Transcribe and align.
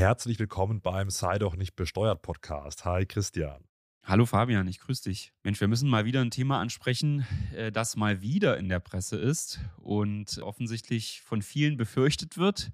Herzlich 0.00 0.38
willkommen 0.38 0.80
beim 0.80 1.10
Sei 1.10 1.38
doch 1.38 1.56
nicht 1.56 1.76
besteuert 1.76 2.22
Podcast. 2.22 2.86
Hi 2.86 3.04
Christian. 3.04 3.68
Hallo 4.02 4.24
Fabian, 4.24 4.66
ich 4.66 4.80
grüße 4.80 5.02
dich. 5.02 5.34
Mensch, 5.42 5.60
wir 5.60 5.68
müssen 5.68 5.90
mal 5.90 6.06
wieder 6.06 6.22
ein 6.22 6.30
Thema 6.30 6.58
ansprechen, 6.58 7.26
äh, 7.54 7.70
das 7.70 7.96
mal 7.96 8.22
wieder 8.22 8.56
in 8.56 8.70
der 8.70 8.80
Presse 8.80 9.18
ist 9.18 9.60
und 9.76 10.38
offensichtlich 10.38 11.20
von 11.20 11.42
vielen 11.42 11.76
befürchtet 11.76 12.38
wird, 12.38 12.70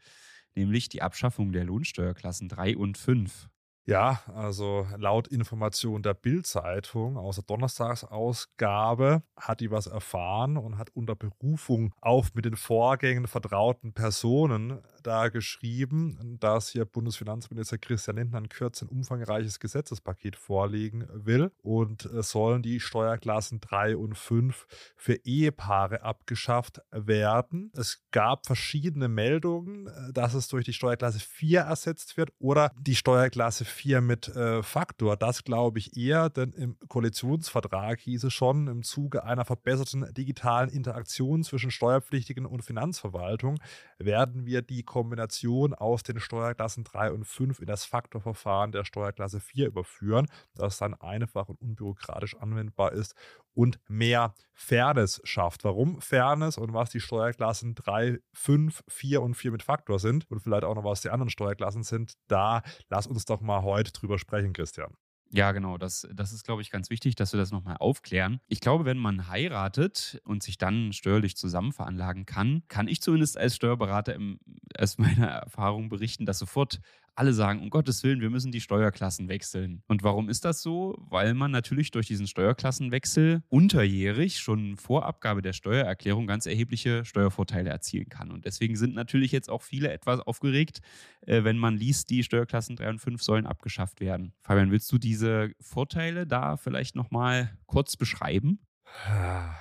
nämlich 0.55 0.89
die 0.89 1.03
Abschaffung 1.03 1.51
der 1.51 1.65
Lohnsteuerklassen 1.65 2.49
3 2.49 2.77
und 2.77 2.97
5. 2.97 3.49
Ja, 3.89 4.21
also 4.35 4.85
laut 4.97 5.29
Information 5.29 6.03
der 6.03 6.15
Bild-Zeitung 6.15 7.17
aus 7.17 7.37
der 7.37 7.45
Donnerstagsausgabe 7.45 9.23
hat 9.37 9.61
die 9.61 9.71
was 9.71 9.87
erfahren 9.87 10.57
und 10.57 10.77
hat 10.77 10.91
unter 10.91 11.15
Berufung 11.15 11.95
auf 12.01 12.35
mit 12.35 12.47
den 12.47 12.57
Vorgängen 12.57 13.29
vertrauten 13.29 13.93
Personen 13.95 14.81
da 15.07 15.29
geschrieben, 15.29 16.37
dass 16.41 16.71
hier 16.71 16.85
Bundesfinanzminister 16.85 17.79
Christian 17.79 18.17
Lindner 18.17 18.39
in 18.39 18.49
Kürze 18.49 18.85
ein 18.85 18.89
umfangreiches 18.89 19.61
Gesetzespaket 19.61 20.37
vorlegen 20.37 21.07
will 21.13 21.51
und 21.63 22.07
äh, 22.07 22.23
sollen 22.23 22.63
die 22.63 22.81
Steuerklassen 22.81 23.61
3 23.61 23.97
und 23.97 24.17
5 24.17 24.67
für 24.97 25.15
Ehepaare 25.25 26.03
abgeschafft 26.03 26.81
werden. 26.91 27.71
Es 27.75 28.03
gab 28.11 28.47
verschiedene 28.47 29.09
Meldungen, 29.09 29.87
äh, 29.87 30.13
dass 30.13 30.35
es 30.35 30.49
durch 30.49 30.65
die 30.65 30.73
Steuerklasse 30.73 31.21
4 31.21 31.61
ersetzt 31.61 32.17
wird 32.17 32.31
oder 32.39 32.73
die 32.79 32.97
Steuerklasse 32.97 33.65
4 33.65 34.01
mit 34.01 34.29
äh, 34.29 34.63
Faktor. 34.63 35.17
Das 35.17 35.45
glaube 35.45 35.79
ich 35.79 35.97
eher, 35.97 36.31
denn 36.31 36.53
im 36.53 36.77
Koalitionsvertrag 36.89 38.01
hieß 38.01 38.25
es 38.25 38.33
schon, 38.33 38.67
im 38.67 38.83
Zuge 38.83 39.25
einer 39.25 39.45
verbesserten 39.45 40.13
digitalen 40.15 40.71
Interaktion 40.71 41.45
zwischen 41.45 41.71
Steuerpflichtigen 41.71 42.47
und 42.47 42.65
Finanzverwaltung 42.65 43.59
werden 43.99 44.47
wir 44.47 44.63
die 44.63 44.83
Kombination 44.97 45.75
aus 45.75 46.05
den 46.05 46.21
Steuerklassen 46.21 46.83
3 46.83 47.13
und 47.13 47.27
5 47.27 47.61
in 47.61 47.67
das 47.67 47.85
Faktorverfahren 47.85 48.73
der 48.73 48.87
Steuerklasse 48.87 49.41
4 49.41 49.67
überführen, 49.67 50.27
das 50.55 50.79
dann 50.79 50.95
einfach 50.95 51.51
und 51.51 51.61
unbürokratisch 51.61 52.35
anwendbar 52.39 52.93
ist 52.93 53.15
und 53.53 53.79
mehr 53.89 54.35
Fairness 54.55 55.21
schafft. 55.25 55.65
Warum 55.65 56.01
Fairness 56.01 56.57
und 56.57 56.73
was 56.73 56.89
die 56.89 57.01
Steuerklassen 57.01 57.75
3, 57.75 58.21
5, 58.33 58.85
4 58.89 59.21
und 59.21 59.35
4 59.35 59.51
mit 59.51 59.63
Faktor 59.63 59.99
sind 59.99 60.31
und 60.31 60.41
vielleicht 60.41 60.65
auch 60.65 60.75
noch 60.75 60.85
was 60.85 61.03
die 61.03 61.11
anderen 61.11 61.29
Steuerklassen 61.29 61.83
sind, 61.83 62.15
da 62.27 62.63
lass 62.89 63.07
uns 63.07 63.27
doch 63.27 63.43
mal 63.43 63.65
heute 63.65 63.93
drüber 63.93 64.19
sprechen, 64.19 64.55
Christian. 64.55 64.95
Ja, 65.31 65.53
genau. 65.53 65.77
Das, 65.77 66.07
das 66.15 66.33
ist, 66.33 66.45
glaube 66.45 66.63
ich, 66.63 66.71
ganz 66.71 66.89
wichtig, 66.89 67.17
dass 67.17 67.33
wir 67.33 67.39
das 67.39 67.51
nochmal 67.51 67.77
aufklären. 67.79 68.41
Ich 68.47 68.61
glaube, 68.61 68.85
wenn 68.85 68.97
man 68.99 69.29
heiratet 69.29 70.21
und 70.25 70.43
sich 70.43 70.57
dann 70.57 70.93
steuerlich 70.93 71.37
zusammen 71.37 71.73
veranlagen 71.73 72.27
kann, 72.27 72.63
kann 72.69 72.87
ich 72.89 73.03
zumindest 73.03 73.37
als 73.37 73.57
Steuerberater 73.57 74.15
im, 74.15 74.39
aus 74.79 74.99
meiner 74.99 75.27
Erfahrung 75.27 75.89
berichten, 75.89 76.27
dass 76.27 76.39
sofort 76.39 76.81
alle 77.17 77.33
sagen, 77.33 77.63
um 77.63 77.71
Gottes 77.71 78.03
Willen, 78.03 78.21
wir 78.21 78.31
müssen 78.31 78.53
die 78.53 78.61
Steuerklassen 78.61 79.29
wechseln. 79.29 79.83
Und 79.89 80.03
warum 80.03 80.29
ist 80.29 80.45
das 80.45 80.63
so? 80.63 80.97
Weil 81.09 81.35
man 81.35 81.51
natürlich 81.51 81.91
durch 81.91 82.07
diesen 82.07 82.27
Steuerklassenwechsel 82.27 83.43
unterjährig 83.49 84.39
schon 84.39 84.77
vor 84.77 85.07
Abgabe 85.07 85.43
der 85.43 85.53
Steuererklärung 85.53 86.27
ganz 86.27 86.47
erhebliche 86.47 87.05
Steuervorteile 87.05 87.71
erzielen 87.71 88.09
kann. 88.09 88.31
Und 88.31 88.45
deswegen 88.45 88.77
sind 88.77 88.95
natürlich 88.95 89.33
jetzt 89.33 89.51
auch 89.51 89.63
viele 89.63 89.91
etwas 89.91 90.21
aufgeregt, 90.21 90.81
äh, 91.23 91.43
wenn 91.45 91.59
man 91.59 91.77
liest, 91.77 92.11
die 92.11 92.23
Steuerklassen 92.23 92.77
3 92.77 92.91
und 92.91 92.99
5 92.99 93.23
sollen 93.23 93.47
abgeschafft 93.47 94.01
werden. 94.01 94.33
Fabian, 94.43 94.71
willst 94.71 94.93
du 94.93 94.99
diese 94.99 95.53
Vorteile 95.61 96.27
da 96.27 96.57
vielleicht 96.57 96.97
nochmal 96.97 97.57
kurz 97.67 97.97
beschreiben? 97.97 98.61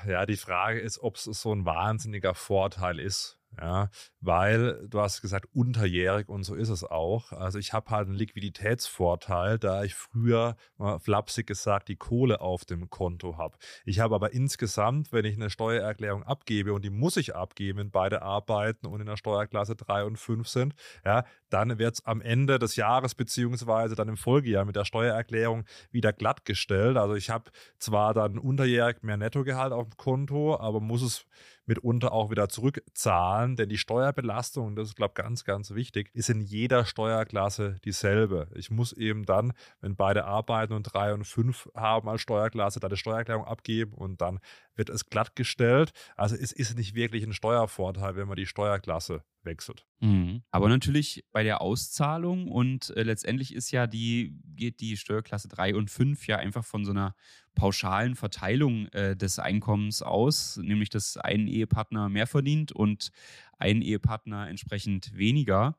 Ja, 0.07 0.25
die 0.25 0.37
Frage 0.37 0.79
ist, 0.79 0.99
ob 0.99 1.15
es 1.15 1.23
so 1.23 1.51
ein 1.53 1.65
wahnsinniger 1.65 2.35
Vorteil 2.35 2.99
ist. 2.99 3.39
Ja, 3.59 3.89
weil 4.19 4.85
du 4.89 4.99
hast 4.99 5.21
gesagt, 5.21 5.47
unterjährig 5.53 6.27
und 6.27 6.43
so 6.43 6.55
ist 6.55 6.69
es 6.69 6.83
auch. 6.83 7.31
Also 7.31 7.57
ich 7.57 7.71
habe 7.71 7.89
halt 7.89 8.07
einen 8.07 8.17
Liquiditätsvorteil, 8.17 9.59
da 9.59 9.83
ich 9.83 9.95
früher, 9.95 10.57
mal 10.77 10.99
flapsig 10.99 11.47
gesagt, 11.47 11.87
die 11.87 11.95
Kohle 11.95 12.41
auf 12.41 12.65
dem 12.65 12.89
Konto 12.89 13.37
habe. 13.37 13.57
Ich 13.85 13.99
habe 13.99 14.15
aber 14.15 14.33
insgesamt, 14.33 15.13
wenn 15.13 15.23
ich 15.25 15.35
eine 15.35 15.49
Steuererklärung 15.49 16.23
abgebe 16.23 16.73
und 16.73 16.83
die 16.83 16.89
muss 16.89 17.15
ich 17.15 17.35
abgeben, 17.35 17.79
wenn 17.79 17.91
beide 17.91 18.23
arbeiten 18.23 18.87
und 18.87 18.99
in 18.99 19.07
der 19.07 19.17
Steuerklasse 19.17 19.75
3 19.75 20.03
und 20.03 20.17
5 20.17 20.47
sind, 20.47 20.75
ja, 21.05 21.23
dann 21.49 21.77
wird 21.79 21.93
es 21.95 22.05
am 22.05 22.21
Ende 22.21 22.59
des 22.59 22.75
Jahres 22.75 23.15
beziehungsweise 23.15 23.95
dann 23.95 24.09
im 24.09 24.17
Folgejahr 24.17 24.65
mit 24.65 24.75
der 24.75 24.85
Steuererklärung 24.85 25.63
wieder 25.91 26.11
glattgestellt. 26.11 26.97
Also 26.97 27.15
ich 27.15 27.29
habe 27.29 27.51
zwar 27.79 28.13
dann 28.13 28.37
unterjährig 28.37 29.01
mehr 29.03 29.17
Nettogehalt 29.17 29.71
auf 29.71 29.87
dem 29.87 29.97
Konto, 29.97 30.59
aber 30.59 30.81
muss 30.81 31.01
es 31.01 31.25
mitunter 31.65 32.11
auch 32.11 32.29
wieder 32.29 32.49
zurückzahlen, 32.49 33.55
denn 33.55 33.69
die 33.69 33.77
Steuerbelastung, 33.77 34.75
das 34.75 34.89
ist, 34.89 34.95
glaube 34.95 35.13
ich, 35.17 35.23
ganz, 35.23 35.43
ganz 35.43 35.73
wichtig, 35.73 36.09
ist 36.13 36.29
in 36.29 36.41
jeder 36.41 36.85
Steuerklasse 36.85 37.77
dieselbe. 37.83 38.47
Ich 38.55 38.69
muss 38.71 38.93
eben 38.93 39.25
dann, 39.25 39.53
wenn 39.81 39.95
beide 39.95 40.25
arbeiten 40.25 40.73
und 40.73 40.83
drei 40.83 41.13
und 41.13 41.25
fünf 41.25 41.69
haben 41.75 42.09
als 42.09 42.21
Steuerklasse, 42.21 42.79
da 42.79 42.89
die 42.89 42.97
Steuererklärung 42.97 43.45
abgeben 43.45 43.93
und 43.93 44.21
dann 44.21 44.39
wird 44.75 44.89
es 44.89 45.09
glattgestellt. 45.09 45.91
Also 46.15 46.35
es 46.35 46.51
ist 46.51 46.77
nicht 46.77 46.95
wirklich 46.95 47.23
ein 47.23 47.33
Steuervorteil, 47.33 48.15
wenn 48.15 48.27
man 48.27 48.37
die 48.37 48.45
Steuerklasse 48.45 49.23
wechselt. 49.43 49.85
Mhm. 49.99 50.43
Aber 50.51 50.69
natürlich 50.69 51.25
bei 51.31 51.43
der 51.43 51.61
Auszahlung 51.61 52.47
und 52.47 52.89
äh, 52.95 53.03
letztendlich 53.03 53.53
ist 53.53 53.71
ja 53.71 53.87
die, 53.87 54.37
geht 54.55 54.79
die 54.79 54.97
Steuerklasse 54.97 55.47
3 55.47 55.75
und 55.75 55.89
5 55.89 56.27
ja 56.27 56.37
einfach 56.37 56.65
von 56.65 56.83
so 56.83 56.91
einer 56.91 57.15
pauschalen 57.53 58.15
Verteilung 58.15 58.87
äh, 58.87 59.15
des 59.15 59.39
Einkommens 59.39 60.01
aus, 60.01 60.57
nämlich 60.57 60.89
dass 60.89 61.17
ein 61.17 61.47
Ehepartner 61.47 62.09
mehr 62.09 62.27
verdient 62.27 62.71
und 62.71 63.11
ein 63.57 63.81
Ehepartner 63.81 64.49
entsprechend 64.49 65.15
weniger. 65.15 65.77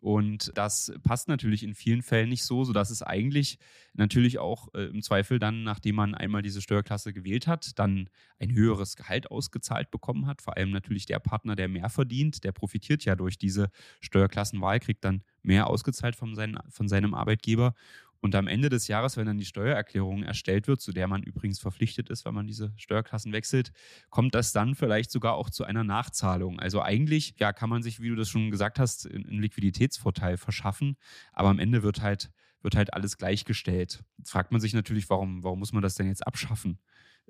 Und 0.00 0.52
das 0.54 0.92
passt 1.02 1.26
natürlich 1.28 1.64
in 1.64 1.74
vielen 1.74 2.02
Fällen 2.02 2.28
nicht 2.28 2.44
so, 2.44 2.64
sodass 2.64 2.90
es 2.90 3.02
eigentlich 3.02 3.58
natürlich 3.94 4.38
auch 4.38 4.72
äh, 4.74 4.86
im 4.86 5.02
Zweifel 5.02 5.40
dann, 5.40 5.64
nachdem 5.64 5.96
man 5.96 6.14
einmal 6.14 6.42
diese 6.42 6.62
Steuerklasse 6.62 7.12
gewählt 7.12 7.48
hat, 7.48 7.78
dann 7.78 8.08
ein 8.38 8.52
höheres 8.52 8.94
Gehalt 8.94 9.30
ausgezahlt 9.30 9.90
bekommen 9.90 10.26
hat. 10.26 10.40
Vor 10.40 10.56
allem 10.56 10.70
natürlich 10.70 11.06
der 11.06 11.18
Partner, 11.18 11.56
der 11.56 11.66
mehr 11.66 11.88
verdient, 11.88 12.44
der 12.44 12.52
profitiert 12.52 13.04
ja 13.04 13.16
durch 13.16 13.38
diese 13.38 13.70
Steuerklassenwahl, 14.00 14.78
kriegt 14.78 15.04
dann 15.04 15.24
mehr 15.42 15.66
ausgezahlt 15.66 16.14
von, 16.14 16.36
seinen, 16.36 16.58
von 16.68 16.86
seinem 16.86 17.14
Arbeitgeber. 17.14 17.74
Und 18.20 18.34
am 18.34 18.48
Ende 18.48 18.68
des 18.68 18.88
Jahres, 18.88 19.16
wenn 19.16 19.26
dann 19.26 19.38
die 19.38 19.44
Steuererklärung 19.44 20.24
erstellt 20.24 20.66
wird, 20.66 20.80
zu 20.80 20.92
der 20.92 21.06
man 21.06 21.22
übrigens 21.22 21.60
verpflichtet 21.60 22.10
ist, 22.10 22.24
wenn 22.24 22.34
man 22.34 22.46
diese 22.48 22.72
Steuerklassen 22.76 23.32
wechselt, 23.32 23.72
kommt 24.10 24.34
das 24.34 24.52
dann 24.52 24.74
vielleicht 24.74 25.10
sogar 25.10 25.34
auch 25.34 25.50
zu 25.50 25.64
einer 25.64 25.84
Nachzahlung. 25.84 26.58
Also 26.58 26.82
eigentlich, 26.82 27.34
ja, 27.38 27.52
kann 27.52 27.70
man 27.70 27.82
sich, 27.82 28.00
wie 28.00 28.08
du 28.08 28.16
das 28.16 28.28
schon 28.28 28.50
gesagt 28.50 28.80
hast, 28.80 29.06
einen 29.06 29.40
Liquiditätsvorteil 29.40 30.36
verschaffen, 30.36 30.96
aber 31.32 31.48
am 31.48 31.60
Ende 31.60 31.82
wird 31.84 32.02
halt, 32.02 32.30
wird 32.60 32.74
halt 32.74 32.92
alles 32.92 33.18
gleichgestellt. 33.18 34.02
Jetzt 34.18 34.30
fragt 34.30 34.50
man 34.50 34.60
sich 34.60 34.74
natürlich, 34.74 35.08
warum, 35.10 35.44
warum 35.44 35.60
muss 35.60 35.72
man 35.72 35.82
das 35.82 35.94
denn 35.94 36.08
jetzt 36.08 36.26
abschaffen? 36.26 36.80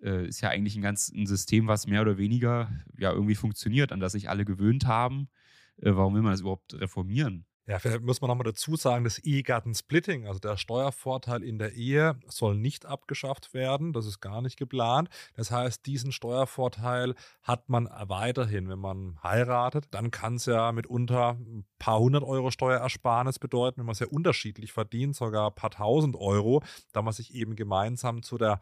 Äh, 0.03 0.29
ist 0.29 0.41
ja 0.41 0.49
eigentlich 0.49 0.77
ein 0.77 0.83
ganz 0.83 1.11
ein 1.11 1.27
System, 1.27 1.67
was 1.67 1.87
mehr 1.87 2.01
oder 2.01 2.17
weniger 2.17 2.71
ja 2.97 3.13
irgendwie 3.13 3.35
funktioniert, 3.35 3.93
an 3.93 4.01
das 4.01 4.13
sich 4.13 4.31
alle 4.31 4.45
gewöhnt 4.47 4.87
haben. 4.87 5.29
Äh, 5.77 5.95
warum 5.95 6.15
will 6.15 6.23
man 6.23 6.33
das 6.33 6.41
überhaupt 6.41 6.75
reformieren? 6.75 7.45
Ja, 7.69 7.79
vielleicht 7.79 8.01
muss 8.03 8.23
man 8.23 8.29
nochmal 8.29 8.45
dazu 8.47 8.77
sagen, 8.77 9.05
das 9.05 9.19
Ehegattensplitting, 9.19 10.27
also 10.27 10.39
der 10.41 10.57
Steuervorteil 10.57 11.43
in 11.43 11.59
der 11.59 11.75
Ehe, 11.75 12.19
soll 12.27 12.57
nicht 12.57 12.87
abgeschafft 12.87 13.53
werden. 13.53 13.93
Das 13.93 14.07
ist 14.07 14.21
gar 14.23 14.41
nicht 14.41 14.57
geplant. 14.57 15.11
Das 15.35 15.51
heißt, 15.51 15.85
diesen 15.85 16.11
Steuervorteil 16.11 17.15
hat 17.43 17.69
man 17.69 17.87
weiterhin, 18.07 18.71
wenn 18.71 18.79
man 18.79 19.23
heiratet. 19.23 19.85
Dann 19.91 20.11
kann 20.11 20.37
es 20.37 20.47
ja 20.47 20.73
mitunter 20.73 21.33
ein 21.39 21.67
paar 21.79 21.99
hundert 21.99 22.23
Euro 22.23 22.51
Steuerersparnis 22.51 23.39
bedeuten, 23.39 23.81
wenn 23.81 23.87
man 23.87 23.95
sehr 23.95 24.15
unterschiedlich 24.15 24.73
verdient, 24.73 25.15
sogar 25.15 25.51
ein 25.51 25.55
paar 25.55 25.71
tausend 25.71 26.17
Euro, 26.17 26.63
da 26.95 27.03
man 27.03 27.13
sich 27.13 27.35
eben 27.35 27.55
gemeinsam 27.55 28.23
zu 28.23 28.39
der 28.39 28.61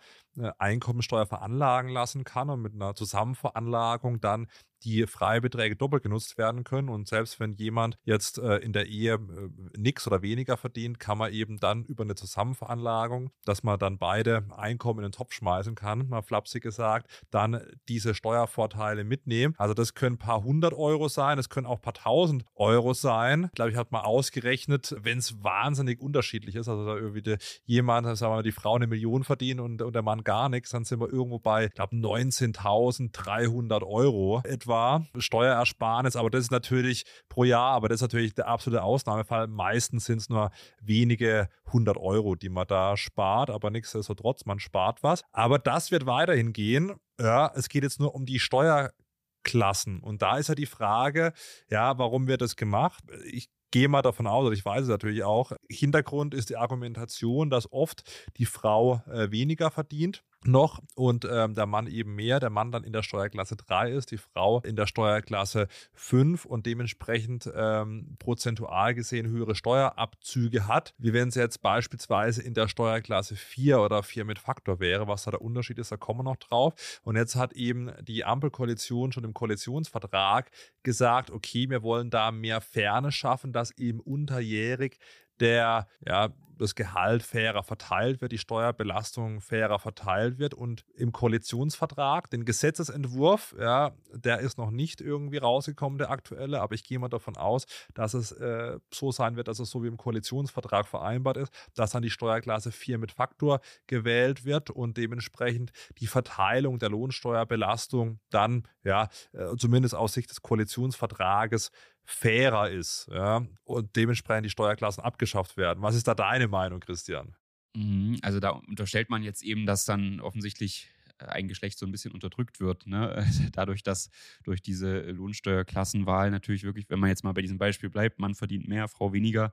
Einkommensteuer 0.58 1.26
veranlagen 1.26 1.90
lassen 1.90 2.24
kann 2.24 2.50
und 2.50 2.62
mit 2.62 2.74
einer 2.74 2.94
Zusammenveranlagung 2.94 4.20
dann 4.20 4.48
die 4.84 5.06
Freibeträge 5.06 5.76
doppelt 5.76 6.02
genutzt 6.02 6.38
werden 6.38 6.64
können. 6.64 6.88
Und 6.88 7.08
selbst 7.08 7.40
wenn 7.40 7.54
jemand 7.54 7.98
jetzt 8.04 8.38
äh, 8.38 8.58
in 8.58 8.72
der 8.72 8.86
Ehe 8.86 9.14
äh, 9.14 9.78
nichts 9.78 10.06
oder 10.06 10.22
weniger 10.22 10.56
verdient, 10.56 11.00
kann 11.00 11.18
man 11.18 11.32
eben 11.32 11.58
dann 11.58 11.84
über 11.84 12.04
eine 12.04 12.14
Zusammenveranlagung, 12.14 13.30
dass 13.44 13.62
man 13.62 13.78
dann 13.78 13.98
beide 13.98 14.46
Einkommen 14.56 15.00
in 15.00 15.06
den 15.06 15.12
Topf 15.12 15.32
schmeißen 15.32 15.74
kann, 15.74 16.08
mal 16.08 16.22
flapsig 16.22 16.62
gesagt, 16.62 17.10
dann 17.30 17.60
diese 17.88 18.14
Steuervorteile 18.14 19.04
mitnehmen. 19.04 19.54
Also 19.58 19.74
das 19.74 19.94
können 19.94 20.16
ein 20.16 20.18
paar 20.18 20.44
hundert 20.44 20.74
Euro 20.74 21.08
sein, 21.08 21.38
es 21.38 21.48
können 21.48 21.66
auch 21.66 21.76
ein 21.76 21.82
paar 21.82 21.94
tausend 21.94 22.44
Euro 22.54 22.94
sein. 22.94 23.44
Ich 23.46 23.52
glaube, 23.52 23.70
ich 23.70 23.76
habe 23.76 23.88
mal 23.92 24.02
ausgerechnet, 24.02 24.94
wenn 25.00 25.18
es 25.18 25.42
wahnsinnig 25.42 26.00
unterschiedlich 26.00 26.54
ist, 26.54 26.68
also 26.68 26.86
da 26.86 26.96
irgendwie 26.96 27.22
die, 27.22 27.36
jemand, 27.64 28.06
sagen 28.16 28.32
wir 28.32 28.36
mal, 28.36 28.42
die 28.42 28.52
Frau 28.52 28.76
eine 28.76 28.86
Million 28.86 29.24
verdient 29.24 29.60
und, 29.60 29.82
und 29.82 29.94
der 29.94 30.02
Mann 30.02 30.22
gar 30.26 30.48
nichts, 30.50 30.70
dann 30.70 30.84
sind 30.84 31.00
wir 31.00 31.10
irgendwo 31.10 31.38
bei, 31.38 31.66
ich 31.66 31.72
glaube, 31.72 31.96
19.300 31.96 33.86
Euro 33.86 34.42
etwa 34.44 35.06
Steuerersparnis, 35.16 36.16
aber 36.16 36.28
das 36.30 36.42
ist 36.42 36.50
natürlich 36.50 37.04
pro 37.28 37.44
Jahr, 37.44 37.72
aber 37.72 37.88
das 37.88 37.96
ist 37.96 38.02
natürlich 38.02 38.34
der 38.34 38.48
absolute 38.48 38.82
Ausnahmefall. 38.82 39.46
Meistens 39.46 40.04
sind 40.04 40.18
es 40.18 40.28
nur 40.28 40.50
wenige 40.82 41.48
hundert 41.72 41.96
Euro, 41.96 42.34
die 42.34 42.48
man 42.48 42.66
da 42.66 42.96
spart, 42.96 43.50
aber 43.50 43.70
nichtsdestotrotz, 43.70 44.44
man 44.44 44.58
spart 44.58 45.02
was. 45.02 45.22
Aber 45.32 45.58
das 45.58 45.90
wird 45.92 46.06
weiterhin 46.06 46.52
gehen. 46.52 46.96
Ja, 47.20 47.50
es 47.54 47.68
geht 47.68 47.84
jetzt 47.84 48.00
nur 48.00 48.14
um 48.14 48.26
die 48.26 48.40
Steuerklassen. 48.40 50.00
Und 50.00 50.22
da 50.22 50.38
ist 50.38 50.48
ja 50.48 50.56
die 50.56 50.66
Frage, 50.66 51.32
ja, 51.70 51.96
warum 51.98 52.26
wird 52.26 52.42
das 52.42 52.56
gemacht? 52.56 53.04
Ich 53.24 53.48
gehe 53.76 53.88
mal 53.88 54.00
davon 54.00 54.26
aus, 54.26 54.46
oder 54.46 54.54
ich 54.54 54.64
weiß 54.64 54.84
es 54.84 54.88
natürlich 54.88 55.22
auch, 55.22 55.52
Hintergrund 55.68 56.32
ist 56.32 56.48
die 56.48 56.56
Argumentation, 56.56 57.50
dass 57.50 57.70
oft 57.70 58.04
die 58.38 58.46
Frau 58.46 59.02
äh, 59.06 59.30
weniger 59.30 59.70
verdient 59.70 60.24
noch 60.44 60.80
und 60.94 61.26
ähm, 61.30 61.54
der 61.54 61.66
Mann 61.66 61.86
eben 61.86 62.14
mehr, 62.14 62.40
der 62.40 62.50
Mann 62.50 62.70
dann 62.70 62.84
in 62.84 62.92
der 62.92 63.02
Steuerklasse 63.02 63.56
3 63.56 63.90
ist, 63.92 64.10
die 64.10 64.18
Frau 64.18 64.60
in 64.60 64.76
der 64.76 64.86
Steuerklasse 64.86 65.68
5 65.94 66.44
und 66.44 66.66
dementsprechend 66.66 67.50
ähm, 67.54 68.16
prozentual 68.18 68.94
gesehen 68.94 69.28
höhere 69.28 69.54
Steuerabzüge 69.54 70.68
hat, 70.68 70.94
wie 70.98 71.12
wenn 71.12 71.30
sie 71.30 71.40
jetzt 71.40 71.62
beispielsweise 71.62 72.42
in 72.42 72.54
der 72.54 72.68
Steuerklasse 72.68 73.36
4 73.36 73.80
oder 73.80 74.02
4 74.02 74.24
mit 74.24 74.38
Faktor 74.38 74.80
wäre, 74.80 75.08
was 75.08 75.24
da 75.24 75.32
der 75.32 75.42
Unterschied 75.42 75.78
ist, 75.78 75.92
da 75.92 75.96
kommen 75.96 76.20
wir 76.20 76.24
noch 76.24 76.36
drauf. 76.36 77.00
Und 77.02 77.16
jetzt 77.16 77.36
hat 77.36 77.52
eben 77.52 77.92
die 78.02 78.24
Ampelkoalition 78.24 79.12
schon 79.12 79.24
im 79.24 79.34
Koalitionsvertrag 79.34 80.50
gesagt, 80.82 81.30
okay, 81.30 81.68
wir 81.68 81.82
wollen 81.82 82.10
da 82.10 82.30
mehr 82.30 82.60
Fairness 82.60 83.14
schaffen, 83.14 83.52
dass 83.52 83.76
eben 83.78 84.00
unterjährig 84.00 84.98
der 85.40 85.86
ja, 86.04 86.30
das 86.58 86.74
Gehalt 86.74 87.22
fairer 87.22 87.62
verteilt 87.62 88.20
wird, 88.20 88.32
die 88.32 88.38
Steuerbelastung 88.38 89.40
fairer 89.40 89.78
verteilt 89.78 90.38
wird. 90.38 90.54
Und 90.54 90.84
im 90.94 91.12
Koalitionsvertrag, 91.12 92.30
den 92.30 92.44
Gesetzesentwurf, 92.44 93.54
ja, 93.58 93.92
der 94.12 94.40
ist 94.40 94.58
noch 94.58 94.70
nicht 94.70 95.00
irgendwie 95.00 95.38
rausgekommen, 95.38 95.98
der 95.98 96.10
aktuelle, 96.10 96.60
aber 96.60 96.74
ich 96.74 96.84
gehe 96.84 96.98
mal 96.98 97.08
davon 97.08 97.36
aus, 97.36 97.66
dass 97.94 98.14
es 98.14 98.32
äh, 98.32 98.78
so 98.92 99.12
sein 99.12 99.36
wird, 99.36 99.48
dass 99.48 99.58
es 99.58 99.70
so 99.70 99.82
wie 99.82 99.88
im 99.88 99.96
Koalitionsvertrag 99.96 100.86
vereinbart 100.86 101.36
ist, 101.36 101.52
dass 101.74 101.90
dann 101.90 102.02
die 102.02 102.10
Steuerklasse 102.10 102.72
4 102.72 102.98
mit 102.98 103.12
Faktor 103.12 103.60
gewählt 103.86 104.44
wird 104.44 104.70
und 104.70 104.96
dementsprechend 104.96 105.72
die 105.98 106.06
Verteilung 106.06 106.78
der 106.78 106.90
Lohnsteuerbelastung 106.90 108.20
dann, 108.30 108.66
ja, 108.82 109.08
äh, 109.32 109.56
zumindest 109.56 109.94
aus 109.94 110.14
Sicht 110.14 110.30
des 110.30 110.42
Koalitionsvertrages 110.42 111.70
fairer 112.06 112.70
ist 112.70 113.08
ja, 113.12 113.44
und 113.64 113.94
dementsprechend 113.96 114.46
die 114.46 114.50
Steuerklassen 114.50 115.02
abgeschafft 115.02 115.56
werden. 115.56 115.82
Was 115.82 115.96
ist 115.96 116.06
da 116.08 116.14
deine 116.14 116.48
Meinung, 116.48 116.80
Christian? 116.80 117.34
Mhm, 117.76 118.18
also 118.22 118.40
da 118.40 118.50
unterstellt 118.50 119.10
man 119.10 119.22
jetzt 119.22 119.42
eben, 119.42 119.66
dass 119.66 119.84
dann 119.84 120.20
offensichtlich 120.20 120.88
äh, 121.18 121.26
ein 121.26 121.48
Geschlecht 121.48 121.78
so 121.78 121.84
ein 121.84 121.92
bisschen 121.92 122.12
unterdrückt 122.12 122.60
wird. 122.60 122.86
Ne? 122.86 123.26
Dadurch, 123.52 123.82
dass 123.82 124.10
durch 124.44 124.62
diese 124.62 125.00
Lohnsteuerklassenwahl 125.00 126.30
natürlich 126.30 126.62
wirklich, 126.62 126.88
wenn 126.88 127.00
man 127.00 127.10
jetzt 127.10 127.24
mal 127.24 127.32
bei 127.32 127.42
diesem 127.42 127.58
Beispiel 127.58 127.90
bleibt, 127.90 128.18
Mann 128.18 128.34
verdient 128.34 128.68
mehr, 128.68 128.88
Frau 128.88 129.12
weniger, 129.12 129.52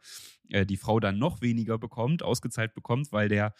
äh, 0.49 0.65
die 0.65 0.77
Frau 0.77 0.99
dann 0.99 1.17
noch 1.17 1.41
weniger 1.41 1.77
bekommt, 1.77 2.23
ausgezahlt 2.23 2.73
bekommt, 2.73 3.11
weil 3.11 3.29
der 3.29 3.53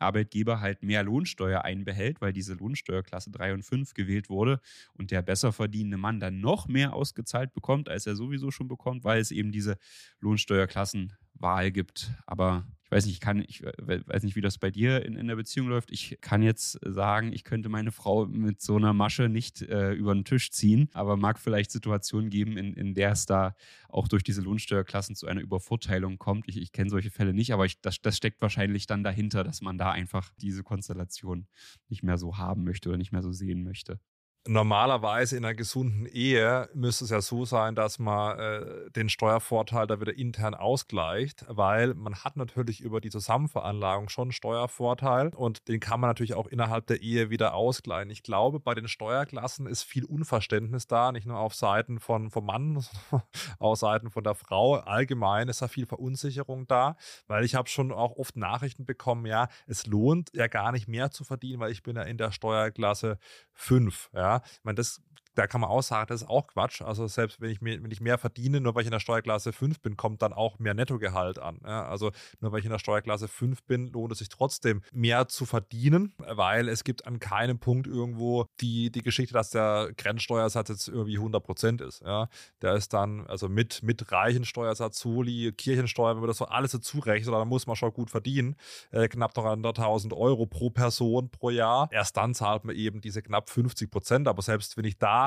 Arbeitgeber 0.00 0.60
halt 0.60 0.82
mehr 0.82 1.02
Lohnsteuer 1.02 1.62
einbehält, 1.62 2.20
weil 2.20 2.32
diese 2.32 2.54
Lohnsteuerklasse 2.54 3.30
3 3.30 3.54
und 3.54 3.62
5 3.64 3.94
gewählt 3.94 4.28
wurde 4.28 4.60
und 4.94 5.10
der 5.10 5.22
besser 5.22 5.52
verdienende 5.52 5.96
Mann 5.96 6.20
dann 6.20 6.40
noch 6.40 6.68
mehr 6.68 6.94
ausgezahlt 6.94 7.52
bekommt, 7.52 7.88
als 7.88 8.06
er 8.06 8.16
sowieso 8.16 8.50
schon 8.50 8.68
bekommt, 8.68 9.04
weil 9.04 9.20
es 9.20 9.30
eben 9.30 9.52
diese 9.52 9.76
Lohnsteuerklassenwahl 10.20 11.70
gibt. 11.70 12.12
Aber 12.26 12.66
ich 12.90 12.96
weiß 12.96 13.06
nicht, 13.06 13.14
ich 13.14 13.20
kann, 13.20 13.44
ich 13.46 13.62
äh, 13.62 14.00
weiß 14.04 14.24
nicht, 14.24 14.34
wie 14.34 14.40
das 14.40 14.58
bei 14.58 14.72
dir 14.72 15.04
in, 15.04 15.14
in 15.14 15.28
der 15.28 15.36
Beziehung 15.36 15.68
läuft. 15.68 15.92
Ich 15.92 16.18
kann 16.20 16.42
jetzt 16.42 16.76
sagen, 16.84 17.32
ich 17.32 17.44
könnte 17.44 17.68
meine 17.68 17.92
Frau 17.92 18.26
mit 18.26 18.60
so 18.60 18.74
einer 18.74 18.92
Masche 18.92 19.28
nicht 19.28 19.62
äh, 19.62 19.92
über 19.92 20.12
den 20.12 20.24
Tisch 20.24 20.50
ziehen, 20.50 20.88
aber 20.92 21.16
mag 21.16 21.38
vielleicht 21.38 21.70
Situationen 21.70 22.30
geben, 22.30 22.56
in, 22.56 22.74
in 22.74 22.94
der 22.94 23.12
es 23.12 23.26
da 23.26 23.54
auch 23.88 24.08
durch 24.08 24.24
diese 24.24 24.40
Lohnsteuerklassen 24.40 25.14
zu 25.14 25.28
einer 25.28 25.40
Übervorteilung 25.40 26.18
kommt. 26.18 26.48
Ich, 26.48 26.56
ich 26.56 26.72
kenne 26.72 26.90
solche 26.90 27.12
Fälle 27.12 27.32
nicht, 27.32 27.52
aber 27.52 27.64
ich, 27.64 27.80
das, 27.80 28.02
das 28.02 28.16
steckt 28.16 28.42
wahrscheinlich 28.42 28.88
dann 28.88 29.04
dahinter, 29.04 29.44
dass 29.44 29.60
man 29.60 29.78
da 29.78 29.92
einfach 29.92 30.32
diese 30.40 30.64
Konstellation 30.64 31.46
nicht 31.88 32.02
mehr 32.02 32.18
so 32.18 32.38
haben 32.38 32.64
möchte 32.64 32.88
oder 32.88 32.98
nicht 32.98 33.12
mehr 33.12 33.22
so 33.22 33.30
sehen 33.30 33.62
möchte 33.62 34.00
normalerweise 34.48 35.36
in 35.36 35.44
einer 35.44 35.54
gesunden 35.54 36.06
Ehe 36.06 36.68
müsste 36.72 37.04
es 37.04 37.10
ja 37.10 37.20
so 37.20 37.44
sein, 37.44 37.74
dass 37.74 37.98
man 37.98 38.38
äh, 38.38 38.90
den 38.90 39.10
Steuervorteil 39.10 39.86
da 39.86 40.00
wieder 40.00 40.16
intern 40.16 40.54
ausgleicht, 40.54 41.44
weil 41.48 41.94
man 41.94 42.14
hat 42.24 42.36
natürlich 42.36 42.80
über 42.80 43.00
die 43.02 43.10
Zusammenveranlagung 43.10 44.08
schon 44.08 44.24
einen 44.24 44.32
Steuervorteil 44.32 45.28
und 45.28 45.68
den 45.68 45.78
kann 45.78 46.00
man 46.00 46.08
natürlich 46.08 46.34
auch 46.34 46.46
innerhalb 46.46 46.86
der 46.86 47.02
Ehe 47.02 47.28
wieder 47.28 47.54
ausgleichen. 47.54 48.10
Ich 48.10 48.22
glaube, 48.22 48.60
bei 48.60 48.74
den 48.74 48.88
Steuerklassen 48.88 49.66
ist 49.66 49.82
viel 49.82 50.04
Unverständnis 50.04 50.86
da, 50.86 51.12
nicht 51.12 51.26
nur 51.26 51.38
auf 51.38 51.54
Seiten 51.54 52.00
von 52.00 52.30
vom 52.30 52.46
Mann, 52.46 52.80
sondern 52.80 53.28
auf 53.58 53.78
Seiten 53.78 54.10
von 54.10 54.24
der 54.24 54.34
Frau. 54.34 54.76
Allgemein 54.76 55.48
ist 55.48 55.60
da 55.60 55.68
viel 55.68 55.86
Verunsicherung 55.86 56.66
da, 56.66 56.96
weil 57.26 57.44
ich 57.44 57.54
habe 57.54 57.68
schon 57.68 57.92
auch 57.92 58.16
oft 58.16 58.36
Nachrichten 58.36 58.86
bekommen, 58.86 59.26
ja, 59.26 59.48
es 59.66 59.86
lohnt 59.86 60.30
ja 60.32 60.46
gar 60.46 60.72
nicht 60.72 60.88
mehr 60.88 61.10
zu 61.10 61.24
verdienen, 61.24 61.60
weil 61.60 61.72
ich 61.72 61.82
bin 61.82 61.96
ja 61.96 62.02
in 62.02 62.16
der 62.16 62.32
Steuerklasse 62.32 63.18
5, 63.52 64.10
ja. 64.14 64.29
Ich 64.38 64.64
meine, 64.64 64.76
das 64.76 65.02
da 65.34 65.46
kann 65.46 65.60
man 65.60 65.70
auch 65.70 65.82
sagen, 65.82 66.08
das 66.08 66.22
ist 66.22 66.28
auch 66.28 66.46
Quatsch. 66.48 66.82
Also 66.82 67.06
selbst 67.06 67.40
wenn 67.40 67.50
ich, 67.50 67.60
mehr, 67.60 67.82
wenn 67.82 67.90
ich 67.90 68.00
mehr 68.00 68.18
verdiene, 68.18 68.60
nur 68.60 68.74
weil 68.74 68.82
ich 68.82 68.88
in 68.88 68.92
der 68.92 69.00
Steuerklasse 69.00 69.52
5 69.52 69.80
bin, 69.80 69.96
kommt 69.96 70.22
dann 70.22 70.32
auch 70.32 70.58
mehr 70.58 70.74
Nettogehalt 70.74 71.38
an. 71.38 71.60
Ja, 71.64 71.86
also 71.86 72.10
nur 72.40 72.52
weil 72.52 72.60
ich 72.60 72.64
in 72.64 72.72
der 72.72 72.78
Steuerklasse 72.78 73.28
5 73.28 73.62
bin, 73.64 73.86
lohnt 73.88 74.12
es 74.12 74.18
sich 74.18 74.28
trotzdem 74.28 74.82
mehr 74.92 75.28
zu 75.28 75.46
verdienen, 75.46 76.14
weil 76.18 76.68
es 76.68 76.84
gibt 76.84 77.06
an 77.06 77.20
keinem 77.20 77.58
Punkt 77.58 77.86
irgendwo 77.86 78.46
die, 78.60 78.90
die 78.90 79.02
Geschichte, 79.02 79.32
dass 79.32 79.50
der 79.50 79.92
Grenzsteuersatz 79.96 80.68
jetzt 80.68 80.88
irgendwie 80.88 81.16
100 81.16 81.42
Prozent 81.42 81.80
ist. 81.80 82.02
Ja, 82.02 82.28
der 82.62 82.74
ist 82.74 82.92
dann, 82.92 83.26
also 83.26 83.48
mit, 83.48 83.82
mit 83.82 84.10
reichen 84.10 84.44
Steuersatz, 84.44 84.98
Soli, 84.98 85.52
Kirchensteuer, 85.56 86.14
wenn 86.14 86.20
man 86.20 86.28
das 86.28 86.38
so 86.38 86.46
alles 86.46 86.72
dazu 86.72 86.98
rechnet, 86.98 87.32
dann 87.32 87.48
muss 87.48 87.66
man 87.66 87.76
schon 87.76 87.92
gut 87.92 88.10
verdienen. 88.10 88.56
Äh, 88.90 89.08
knapp 89.08 89.36
noch 89.36 89.44
100.000 89.44 90.16
Euro 90.16 90.46
pro 90.46 90.70
Person 90.70 91.30
pro 91.30 91.50
Jahr. 91.50 91.88
Erst 91.92 92.16
dann 92.16 92.34
zahlt 92.34 92.64
man 92.64 92.74
eben 92.74 93.00
diese 93.00 93.22
knapp 93.22 93.48
50 93.48 93.90
Prozent. 93.90 94.28
Aber 94.28 94.42
selbst 94.42 94.76
wenn 94.76 94.84
ich 94.84 94.98
da 94.98 95.19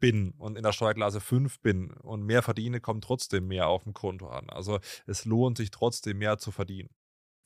bin 0.00 0.30
und 0.38 0.56
in 0.56 0.62
der 0.62 0.72
Steuerklasse 0.72 1.20
5 1.20 1.60
bin 1.60 1.90
und 1.90 2.22
mehr 2.22 2.42
verdiene, 2.42 2.80
kommt 2.80 3.04
trotzdem 3.04 3.48
mehr 3.48 3.68
auf 3.68 3.84
dem 3.84 3.94
Konto 3.94 4.28
an. 4.28 4.48
Also 4.50 4.78
es 5.06 5.24
lohnt 5.24 5.56
sich 5.56 5.70
trotzdem 5.70 6.18
mehr 6.18 6.38
zu 6.38 6.52
verdienen. 6.52 6.90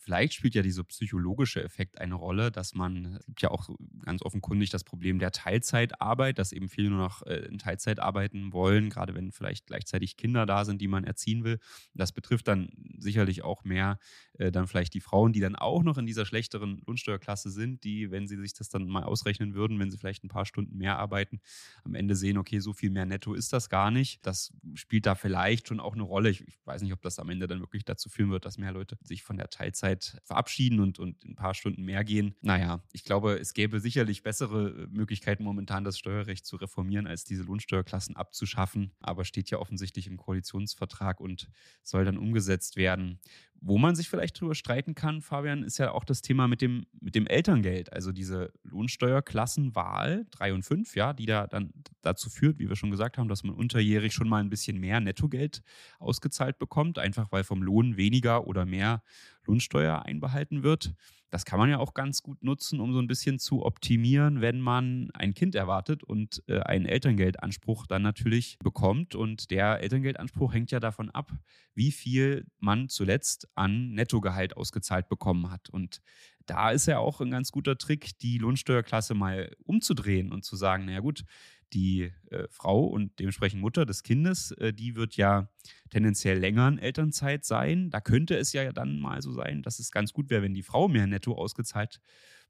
Vielleicht 0.05 0.35
spielt 0.35 0.57
ja 0.57 0.63
dieser 0.63 0.83
psychologische 0.83 1.63
Effekt 1.63 2.01
eine 2.01 2.17
Rolle, 2.17 2.51
dass 2.51 2.75
man, 2.75 3.17
es 3.21 3.27
gibt 3.27 3.43
ja 3.43 3.53
auch 3.53 3.71
ganz 4.05 4.23
offenkundig 4.23 4.71
das 4.71 4.83
Problem 4.83 5.21
der 5.21 5.31
Teilzeitarbeit, 5.31 6.41
dass 6.41 6.51
eben 6.51 6.69
viele 6.69 6.91
nur 6.91 6.99
noch 6.99 7.23
äh, 7.25 7.47
in 7.47 7.59
Teilzeit 7.59 8.01
arbeiten 8.01 8.53
wollen, 8.53 8.91
gerade 8.91 9.15
wenn 9.15 9.31
vielleicht 9.31 9.67
gleichzeitig 9.67 10.17
Kinder 10.17 10.45
da 10.45 10.65
sind, 10.65 10.81
die 10.81 10.89
man 10.89 11.05
erziehen 11.05 11.45
will. 11.45 11.61
Das 11.95 12.11
betrifft 12.11 12.49
dann 12.49 12.71
sicherlich 12.99 13.45
auch 13.45 13.63
mehr 13.63 14.01
äh, 14.39 14.51
dann 14.51 14.67
vielleicht 14.67 14.95
die 14.95 15.01
Frauen, 15.01 15.33
die 15.33 15.39
dann 15.39 15.55
auch 15.55 15.85
noch 15.85 15.99
in 15.99 16.07
dieser 16.07 16.27
schlechteren 16.27 16.83
Lohnsteuerklasse 16.85 17.51
sind, 17.51 17.85
die, 17.85 18.11
wenn 18.11 18.27
sie 18.27 18.39
sich 18.39 18.55
das 18.55 18.71
dann 18.71 18.89
mal 18.89 19.05
ausrechnen 19.05 19.55
würden, 19.55 19.79
wenn 19.79 19.93
sie 19.93 19.99
vielleicht 19.99 20.25
ein 20.25 20.29
paar 20.29 20.47
Stunden 20.47 20.79
mehr 20.79 20.99
arbeiten, 20.99 21.41
am 21.85 21.95
Ende 21.95 22.17
sehen, 22.17 22.39
okay, 22.39 22.59
so 22.59 22.73
viel 22.73 22.91
mehr 22.91 23.07
netto 23.07 23.35
ist 23.35 23.53
das 23.53 23.69
gar 23.69 23.93
nicht. 23.93 24.27
Das 24.27 24.53
spielt 24.75 25.07
da 25.07 25.15
vielleicht 25.15 25.69
schon 25.69 25.79
auch 25.79 25.95
eine 25.95 26.03
Rolle. 26.03 26.31
Ich, 26.31 26.41
ich 26.49 26.59
weiß 26.65 26.83
nicht, 26.83 26.93
ob 26.93 27.03
das 27.03 27.21
am 27.21 27.31
Ende 27.31 27.47
dann 27.47 27.61
wirklich 27.61 27.85
dazu 27.85 28.09
führen 28.09 28.33
wird, 28.33 28.45
dass 28.47 28.59
mehr 28.59 28.73
Leute 28.73 28.99
sich 29.05 29.23
von 29.23 29.37
der 29.37 29.49
Teilzeit 29.49 29.92
Zeit 29.93 30.21
verabschieden 30.25 30.81
und, 30.81 30.99
und 30.99 31.25
ein 31.25 31.34
paar 31.34 31.55
Stunden 31.55 31.82
mehr 31.82 32.05
gehen. 32.05 32.34
Naja, 32.41 32.82
ich 32.93 33.05
glaube, 33.05 33.39
es 33.39 33.55
gäbe 33.55 33.81
sicherlich 33.81 34.22
bessere 34.22 34.89
Möglichkeiten 34.91 35.44
momentan, 35.44 35.84
das 35.84 35.99
Steuerrecht 35.99 36.46
zu 36.46 36.56
reformieren, 36.56 37.06
als 37.06 37.25
diese 37.25 37.43
Lohnsteuerklassen 37.43 38.17
abzuschaffen. 38.17 38.93
Aber 39.01 39.25
steht 39.25 39.51
ja 39.51 39.58
offensichtlich 39.58 40.06
im 40.06 40.17
Koalitionsvertrag 40.17 41.20
und 41.20 41.49
soll 41.82 42.05
dann 42.05 42.19
umgesetzt 42.19 42.77
werden. 42.77 43.20
Wo 43.65 43.79
man 43.79 43.95
sich 43.95 44.09
vielleicht 44.09 44.41
drüber 44.41 44.57
streiten 44.57 44.97
kann, 44.97 45.23
Fabian, 45.23 45.63
ist 45.63 45.79
ja 45.79 45.93
auch 45.93 46.03
das 46.03 46.21
Thema 46.21 46.49
mit 46.49 46.61
dem, 46.61 46.85
mit 47.01 47.15
dem 47.15 47.29
Elterngeld. 47.29 47.93
Also 47.93 48.11
diese 48.11 48.53
Lohnsteuerklassenwahl 48.65 50.27
3 50.33 50.55
und 50.55 50.65
5, 50.65 50.97
ja, 50.97 51.13
die 51.13 51.27
da 51.27 51.47
dann 51.47 51.73
dazu 52.03 52.29
führt, 52.29 52.59
wie 52.59 52.69
wir 52.69 52.75
schon 52.75 52.91
gesagt 52.91 53.19
haben, 53.19 53.29
dass 53.29 53.45
man 53.45 53.55
unterjährig 53.55 54.15
schon 54.15 54.29
mal 54.29 54.41
ein 54.41 54.51
bisschen 54.51 54.81
mehr 54.81 54.99
Nettogeld 54.99 55.63
ausgezahlt 56.01 56.59
bekommt, 56.59 56.99
einfach 56.99 57.31
weil 57.31 57.45
vom 57.45 57.63
Lohn 57.63 57.97
weniger 57.97 58.49
oder 58.49 58.67
mehr 58.67 59.01
Lohnsteuer 59.47 60.05
einbehalten 60.05 60.65
wird. 60.65 60.93
Das 61.32 61.46
kann 61.46 61.58
man 61.58 61.70
ja 61.70 61.79
auch 61.79 61.94
ganz 61.94 62.22
gut 62.22 62.44
nutzen, 62.44 62.79
um 62.79 62.93
so 62.93 62.98
ein 62.98 63.06
bisschen 63.06 63.39
zu 63.39 63.65
optimieren, 63.65 64.43
wenn 64.43 64.60
man 64.60 65.10
ein 65.15 65.32
Kind 65.32 65.55
erwartet 65.55 66.05
und 66.05 66.43
äh, 66.46 66.60
einen 66.60 66.84
Elterngeldanspruch 66.84 67.86
dann 67.86 68.03
natürlich 68.03 68.58
bekommt. 68.62 69.15
Und 69.15 69.51
der 69.51 69.81
Elterngeldanspruch 69.81 70.53
hängt 70.53 70.70
ja 70.72 70.79
davon 70.79 71.08
ab, 71.08 71.32
wie 71.74 71.91
viel 71.91 72.44
man 72.58 72.91
zuletzt 72.91 73.48
an 73.55 73.94
Nettogehalt 73.94 74.58
ausgezahlt 74.58 75.08
bekommen 75.08 75.51
hat. 75.51 75.70
Und 75.70 76.03
da 76.44 76.70
ist 76.70 76.84
ja 76.84 76.98
auch 76.98 77.22
ein 77.22 77.31
ganz 77.31 77.51
guter 77.51 77.79
Trick, 77.79 78.19
die 78.19 78.36
Lohnsteuerklasse 78.36 79.15
mal 79.15 79.56
umzudrehen 79.65 80.32
und 80.32 80.44
zu 80.44 80.56
sagen, 80.56 80.84
naja 80.84 81.01
gut, 81.01 81.24
die 81.72 82.12
äh, 82.31 82.46
Frau 82.50 82.84
und 82.84 83.19
dementsprechend 83.19 83.60
Mutter 83.60 83.86
des 83.86 84.02
Kindes, 84.02 84.52
äh, 84.52 84.72
die 84.72 84.96
wird 84.96 85.17
ja 85.17 85.48
tendenziell 85.91 86.38
länger 86.38 86.69
in 86.69 86.79
Elternzeit 86.79 87.44
sein. 87.44 87.91
Da 87.91 88.00
könnte 88.00 88.36
es 88.36 88.52
ja 88.52 88.72
dann 88.72 89.00
mal 89.00 89.22
so 89.22 89.32
sein, 89.32 89.62
dass 89.62 89.79
es 89.79 89.91
ganz 89.91 90.12
gut 90.12 90.31
wäre, 90.31 90.43
wenn 90.43 90.55
die 90.55 90.62
Frau 90.62 90.88
mehr 90.88 91.06
netto 91.06 91.34
ausgezahlt 91.34 92.00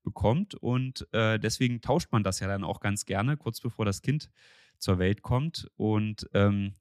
bekommt. 0.03 0.55
Und 0.55 1.07
äh, 1.13 1.39
deswegen 1.39 1.81
tauscht 1.81 2.13
man 2.13 2.23
das 2.23 2.41
ja 2.41 2.49
dann 2.49 2.65
auch 2.65 2.81
ganz 2.81 3.05
gerne, 3.05 3.37
kurz 3.37 3.61
bevor 3.61 3.85
das 3.85 4.03
Kind 4.03 4.31
zur 4.79 4.99
Welt 4.99 5.23
kommt. 5.23 5.71
Und 5.77 6.29
ähm, 6.35 6.75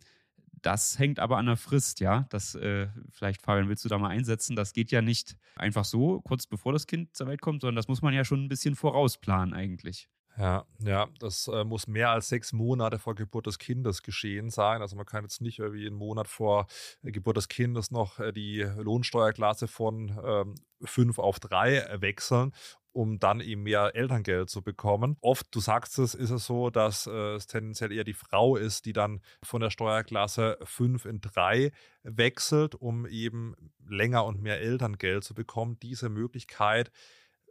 das 0.62 1.00
hängt 1.00 1.20
aber 1.20 1.38
an 1.38 1.48
der 1.48 1.58
Frist, 1.58 2.00
ja. 2.00 2.26
Das, 2.30 2.56
äh, 2.56 2.88
vielleicht, 3.10 3.42
Fabian, 3.42 3.70
willst 3.70 3.86
du 3.86 3.90
da 3.90 3.98
mal 3.98 4.10
einsetzen? 4.10 4.56
Das 4.56 4.74
geht 4.74 4.92
ja 4.92 5.02
nicht 5.02 5.38
einfach 5.56 5.86
so, 5.86 6.22
kurz 6.22 6.46
bevor 6.48 6.74
das 6.74 6.88
Kind 6.88 7.16
zur 7.16 7.28
Welt 7.28 7.42
kommt, 7.42 7.62
sondern 7.62 7.76
das 7.76 7.88
muss 7.88 8.02
man 8.02 8.14
ja 8.14 8.24
schon 8.24 8.46
ein 8.46 8.50
bisschen 8.50 8.76
vorausplanen 8.76 9.54
eigentlich. 9.54 10.10
Ja, 10.38 10.66
ja, 10.80 11.08
das 11.20 11.48
äh, 11.50 11.64
muss 11.66 11.88
mehr 11.88 12.10
als 12.10 12.30
sechs 12.30 12.54
Monate 12.54 13.00
vor 13.00 13.16
Geburt 13.16 13.48
des 13.48 13.60
Kindes 13.60 14.02
geschehen 14.02 14.50
sein. 14.50 14.82
Also 14.82 14.96
man 14.96 15.06
kann 15.06 15.24
jetzt 15.24 15.42
nicht 15.42 15.60
irgendwie 15.60 15.86
einen 15.86 15.96
Monat 15.96 16.28
vor 16.28 16.68
äh, 17.04 17.12
Geburt 17.12 17.38
des 17.38 17.50
Kindes 17.50 17.92
noch 17.92 18.20
äh, 18.20 18.32
die 18.32 18.62
Lohnsteuerklasse 18.62 19.68
von 19.68 20.18
ähm, 20.24 20.56
fünf 20.84 21.20
auf 21.20 21.40
drei 21.40 21.78
äh, 21.78 22.02
wechseln 22.02 22.54
um 22.94 23.20
dann 23.20 23.40
eben 23.40 23.64
mehr 23.64 23.96
Elterngeld 23.96 24.50
zu 24.50 24.62
bekommen. 24.62 25.18
Oft, 25.22 25.48
du 25.52 25.60
sagst 25.60 25.98
es, 26.00 26.14
ist 26.14 26.30
es 26.30 26.46
so, 26.46 26.70
dass 26.70 27.08
äh, 27.08 27.36
es 27.36 27.48
tendenziell 27.48 27.92
eher 27.92 28.04
die 28.04 28.14
Frau 28.14 28.56
ist, 28.56 28.86
die 28.86 28.94
dann 28.94 29.22
von 29.42 29.62
der 29.62 29.70
Steuerklasse 29.70 30.58
5 30.64 31.06
in 31.06 31.22
3 31.22 31.72
wechselt, 32.04 32.76
um 32.76 33.06
eben 33.06 33.56
länger 33.88 34.26
und 34.26 34.42
mehr 34.42 34.60
Elterngeld 34.60 35.24
zu 35.24 35.34
bekommen. 35.34 35.80
Diese 35.80 36.10
Möglichkeit 36.10 36.92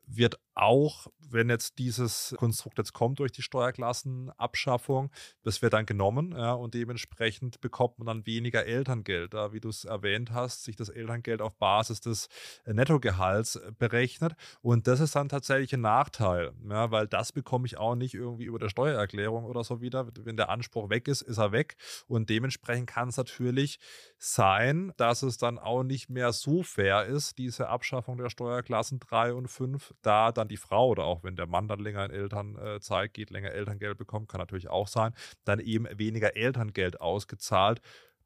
wird 0.06 0.38
auch, 0.54 1.06
wenn 1.30 1.48
jetzt 1.48 1.78
dieses 1.78 2.34
Konstrukt 2.38 2.78
jetzt 2.78 2.92
kommt 2.92 3.20
durch 3.20 3.32
die 3.32 3.42
Steuerklassenabschaffung, 3.42 5.10
das 5.42 5.62
wird 5.62 5.72
dann 5.72 5.86
genommen 5.86 6.32
ja, 6.32 6.52
und 6.52 6.74
dementsprechend 6.74 7.60
bekommt 7.60 7.98
man 7.98 8.06
dann 8.06 8.26
weniger 8.26 8.66
Elterngeld. 8.66 9.32
Da, 9.34 9.52
wie 9.52 9.60
du 9.60 9.68
es 9.68 9.84
erwähnt 9.84 10.32
hast, 10.32 10.64
sich 10.64 10.76
das 10.76 10.88
Elterngeld 10.88 11.40
auf 11.40 11.56
Basis 11.56 12.00
des 12.00 12.28
äh, 12.64 12.72
Nettogehalts 12.72 13.56
äh, 13.56 13.72
berechnet 13.78 14.34
und 14.60 14.86
das 14.86 15.00
ist 15.00 15.14
dann 15.14 15.28
tatsächlich 15.28 15.72
ein 15.72 15.82
Nachteil, 15.82 16.52
ja, 16.68 16.90
weil 16.90 17.06
das 17.06 17.32
bekomme 17.32 17.66
ich 17.66 17.78
auch 17.78 17.94
nicht 17.94 18.14
irgendwie 18.14 18.44
über 18.44 18.58
der 18.58 18.68
Steuererklärung 18.68 19.44
oder 19.44 19.62
so 19.62 19.80
wieder. 19.80 20.08
Wenn 20.24 20.36
der 20.36 20.50
Anspruch 20.50 20.90
weg 20.90 21.06
ist, 21.06 21.22
ist 21.22 21.38
er 21.38 21.52
weg 21.52 21.76
und 22.08 22.28
dementsprechend 22.28 22.88
kann 22.88 23.08
es 23.08 23.16
natürlich 23.16 23.78
sein, 24.18 24.92
dass 24.96 25.22
es 25.22 25.38
dann 25.38 25.58
auch 25.58 25.84
nicht 25.84 26.10
mehr 26.10 26.32
so 26.32 26.62
fair 26.62 27.06
ist, 27.06 27.38
diese 27.38 27.68
Abschaffung 27.68 28.18
der 28.18 28.30
Steuerklassen 28.30 28.98
3 28.98 29.34
und 29.34 29.48
5, 29.48 29.94
da 30.02 30.32
dann 30.40 30.48
die 30.48 30.56
Frau 30.56 30.88
oder 30.88 31.04
auch 31.04 31.22
wenn 31.22 31.36
der 31.36 31.46
Mann 31.46 31.68
dann 31.68 31.80
länger 31.80 32.04
in 32.04 32.10
Elternzeit 32.10 33.14
geht, 33.14 33.30
länger 33.30 33.52
Elterngeld 33.52 33.98
bekommt, 33.98 34.28
kann 34.28 34.40
natürlich 34.40 34.68
auch 34.68 34.88
sein, 34.88 35.14
dann 35.44 35.60
eben 35.60 35.86
weniger 35.98 36.36
Elterngeld 36.36 37.00
ausgezahlt 37.00 37.80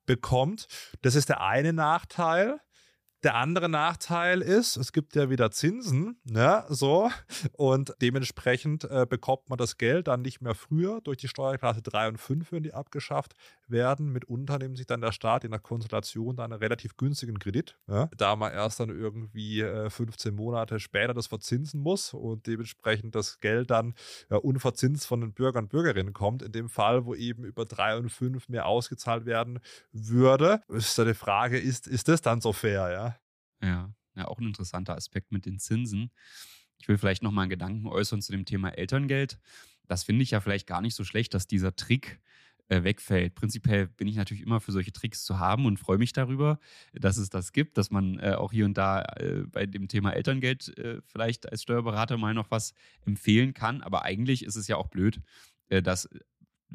bekommt. 0.06 0.66
Das 1.02 1.14
ist 1.14 1.28
der 1.28 1.40
eine 1.40 1.72
Nachteil. 1.72 2.60
Der 3.24 3.36
andere 3.36 3.70
Nachteil 3.70 4.42
ist, 4.42 4.76
es 4.76 4.92
gibt 4.92 5.16
ja 5.16 5.30
wieder 5.30 5.50
Zinsen, 5.50 6.18
ne, 6.24 6.62
so, 6.68 7.10
und 7.52 7.94
dementsprechend 8.02 8.84
äh, 8.84 9.06
bekommt 9.08 9.48
man 9.48 9.56
das 9.56 9.78
Geld 9.78 10.08
dann 10.08 10.20
nicht 10.20 10.42
mehr 10.42 10.54
früher 10.54 11.00
durch 11.00 11.16
die 11.16 11.28
Steuerklasse 11.28 11.80
3 11.80 12.08
und 12.08 12.18
5, 12.18 12.52
wenn 12.52 12.62
die 12.62 12.74
abgeschafft 12.74 13.32
werden. 13.66 14.12
Mitunter 14.12 14.58
nimmt 14.58 14.76
sich 14.76 14.86
dann 14.86 15.00
der 15.00 15.12
Staat 15.12 15.44
in 15.44 15.52
der 15.52 15.60
Konstellation 15.60 16.36
dann 16.36 16.52
einen 16.52 16.60
relativ 16.60 16.98
günstigen 16.98 17.38
Kredit, 17.38 17.78
ja, 17.88 18.10
da 18.14 18.36
man 18.36 18.52
erst 18.52 18.80
dann 18.80 18.90
irgendwie 18.90 19.62
äh, 19.62 19.88
15 19.88 20.34
Monate 20.34 20.78
später 20.78 21.14
das 21.14 21.26
verzinsen 21.26 21.80
muss 21.80 22.12
und 22.12 22.46
dementsprechend 22.46 23.14
das 23.14 23.40
Geld 23.40 23.70
dann 23.70 23.94
ja, 24.28 24.36
unverzinst 24.36 25.06
von 25.06 25.22
den 25.22 25.32
Bürgern 25.32 25.64
und 25.64 25.70
Bürgerinnen 25.70 26.12
kommt. 26.12 26.42
In 26.42 26.52
dem 26.52 26.68
Fall, 26.68 27.06
wo 27.06 27.14
eben 27.14 27.44
über 27.44 27.64
3 27.64 27.96
und 27.96 28.10
5 28.10 28.50
mehr 28.50 28.66
ausgezahlt 28.66 29.24
werden 29.24 29.60
würde, 29.92 30.60
ist 30.68 30.98
da 30.98 31.06
die 31.06 31.14
Frage, 31.14 31.58
ist, 31.58 31.86
ist 31.86 32.08
das 32.08 32.20
dann 32.20 32.42
so 32.42 32.52
fair, 32.52 32.92
ja? 32.92 33.13
Ja, 33.64 33.94
ja, 34.16 34.28
auch 34.28 34.38
ein 34.38 34.46
interessanter 34.46 34.94
Aspekt 34.96 35.32
mit 35.32 35.46
den 35.46 35.58
Zinsen. 35.58 36.10
Ich 36.78 36.88
will 36.88 36.98
vielleicht 36.98 37.22
noch 37.22 37.32
mal 37.32 37.42
einen 37.42 37.50
Gedanken 37.50 37.86
äußern 37.86 38.20
zu 38.22 38.32
dem 38.32 38.44
Thema 38.44 38.68
Elterngeld. 38.68 39.38
Das 39.86 40.04
finde 40.04 40.22
ich 40.22 40.30
ja 40.32 40.40
vielleicht 40.40 40.66
gar 40.66 40.80
nicht 40.80 40.94
so 40.94 41.04
schlecht, 41.04 41.34
dass 41.34 41.46
dieser 41.46 41.74
Trick 41.74 42.20
äh, 42.68 42.82
wegfällt. 42.82 43.34
Prinzipiell 43.34 43.88
bin 43.88 44.08
ich 44.08 44.16
natürlich 44.16 44.42
immer 44.42 44.60
für 44.60 44.72
solche 44.72 44.92
Tricks 44.92 45.24
zu 45.24 45.38
haben 45.38 45.66
und 45.66 45.78
freue 45.78 45.98
mich 45.98 46.12
darüber, 46.12 46.58
dass 46.92 47.16
es 47.16 47.28
das 47.28 47.52
gibt, 47.52 47.76
dass 47.78 47.90
man 47.90 48.18
äh, 48.18 48.34
auch 48.38 48.52
hier 48.52 48.64
und 48.64 48.78
da 48.78 49.02
äh, 49.16 49.44
bei 49.46 49.66
dem 49.66 49.88
Thema 49.88 50.12
Elterngeld 50.12 50.74
vielleicht 51.06 51.50
als 51.50 51.62
Steuerberater 51.62 52.16
mal 52.16 52.34
noch 52.34 52.50
was 52.50 52.74
empfehlen 53.04 53.54
kann. 53.54 53.82
Aber 53.82 54.02
eigentlich 54.02 54.44
ist 54.44 54.56
es 54.56 54.68
ja 54.68 54.76
auch 54.76 54.88
blöd, 54.88 55.20
dass 55.68 56.08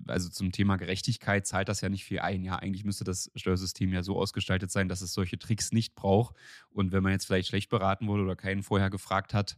also 0.08 0.30
zum 0.30 0.52
Thema 0.52 0.78
Gerechtigkeit 0.78 1.46
zahlt 1.48 1.70
das 1.70 1.82
ja 1.82 1.90
nicht 1.90 2.06
viel 2.06 2.20
ein. 2.20 2.44
Ja, 2.44 2.56
eigentlich 2.58 2.86
müsste 2.86 3.04
das 3.04 3.32
Steuersystem 3.36 3.92
ja 3.94 4.04
so 4.04 4.18
ausgestaltet 4.18 4.72
sein, 4.72 4.90
dass 4.90 5.02
es 5.02 5.14
solche 5.14 5.38
Tricks 5.38 5.72
nicht 5.72 5.96
braucht. 5.96 6.36
Und 6.70 6.92
wenn 6.92 7.04
man 7.04 7.12
jetzt 7.12 7.26
vielleicht 7.26 7.50
schlecht 7.50 7.70
beraten 7.70 8.08
wurde 8.08 8.24
oder 8.24 8.36
keinen 8.36 8.64
vorher 8.64 8.90
gefragt 8.90 9.34
hat, 9.34 9.58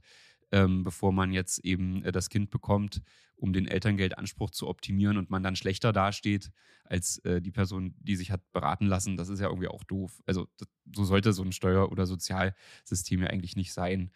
ähm, 0.51 0.83
bevor 0.83 1.11
man 1.11 1.31
jetzt 1.31 1.59
eben 1.59 2.03
äh, 2.03 2.11
das 2.11 2.29
Kind 2.29 2.49
bekommt, 2.49 3.01
um 3.35 3.53
den 3.53 3.67
Elterngeldanspruch 3.67 4.51
zu 4.51 4.67
optimieren 4.67 5.17
und 5.17 5.29
man 5.29 5.43
dann 5.43 5.55
schlechter 5.55 5.93
dasteht 5.93 6.51
als 6.85 7.19
äh, 7.19 7.41
die 7.41 7.51
Person, 7.51 7.95
die 7.99 8.15
sich 8.15 8.31
hat 8.31 8.51
beraten 8.51 8.85
lassen, 8.85 9.17
das 9.17 9.29
ist 9.29 9.39
ja 9.39 9.47
irgendwie 9.47 9.69
auch 9.69 9.83
doof. 9.83 10.21
Also 10.25 10.47
das, 10.57 10.67
so 10.93 11.05
sollte 11.05 11.33
so 11.33 11.41
ein 11.41 11.53
Steuer- 11.53 11.91
oder 11.91 12.05
Sozialsystem 12.05 13.21
ja 13.21 13.27
eigentlich 13.27 13.55
nicht 13.55 13.73
sein. 13.73 14.11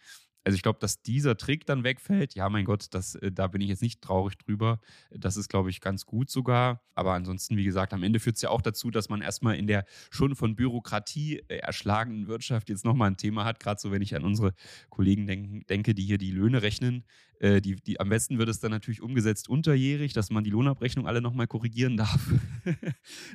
Also 0.46 0.54
ich 0.54 0.62
glaube, 0.62 0.78
dass 0.78 1.02
dieser 1.02 1.36
Trick 1.36 1.66
dann 1.66 1.82
wegfällt, 1.82 2.36
ja, 2.36 2.48
mein 2.48 2.64
Gott, 2.64 2.86
das, 2.92 3.16
äh, 3.16 3.32
da 3.32 3.48
bin 3.48 3.60
ich 3.60 3.68
jetzt 3.68 3.82
nicht 3.82 4.00
traurig 4.00 4.38
drüber. 4.38 4.78
Das 5.10 5.36
ist, 5.36 5.48
glaube 5.48 5.70
ich, 5.70 5.80
ganz 5.80 6.06
gut 6.06 6.30
sogar. 6.30 6.84
Aber 6.94 7.14
ansonsten, 7.14 7.56
wie 7.56 7.64
gesagt, 7.64 7.92
am 7.92 8.04
Ende 8.04 8.20
führt 8.20 8.36
es 8.36 8.42
ja 8.42 8.50
auch 8.50 8.62
dazu, 8.62 8.92
dass 8.92 9.08
man 9.08 9.22
erstmal 9.22 9.56
in 9.56 9.66
der 9.66 9.84
schon 10.08 10.36
von 10.36 10.54
Bürokratie 10.54 11.42
äh, 11.48 11.56
erschlagenen 11.56 12.28
Wirtschaft 12.28 12.68
jetzt 12.68 12.84
nochmal 12.84 13.10
ein 13.10 13.16
Thema 13.16 13.44
hat. 13.44 13.58
Gerade 13.58 13.80
so, 13.80 13.90
wenn 13.90 14.02
ich 14.02 14.14
an 14.14 14.22
unsere 14.22 14.54
Kollegen 14.88 15.64
denke, 15.68 15.96
die 15.96 16.04
hier 16.04 16.18
die 16.18 16.30
Löhne 16.30 16.62
rechnen. 16.62 17.04
Äh, 17.40 17.60
die, 17.60 17.76
die, 17.76 18.00
am 18.00 18.08
besten 18.08 18.38
wird 18.38 18.48
es 18.48 18.60
dann 18.60 18.70
natürlich 18.70 19.02
umgesetzt 19.02 19.48
unterjährig, 19.48 20.12
dass 20.12 20.30
man 20.30 20.44
die 20.44 20.50
Lohnabrechnung 20.50 21.06
alle 21.06 21.20
nochmal 21.20 21.46
korrigieren 21.46 21.96
darf. 21.96 22.20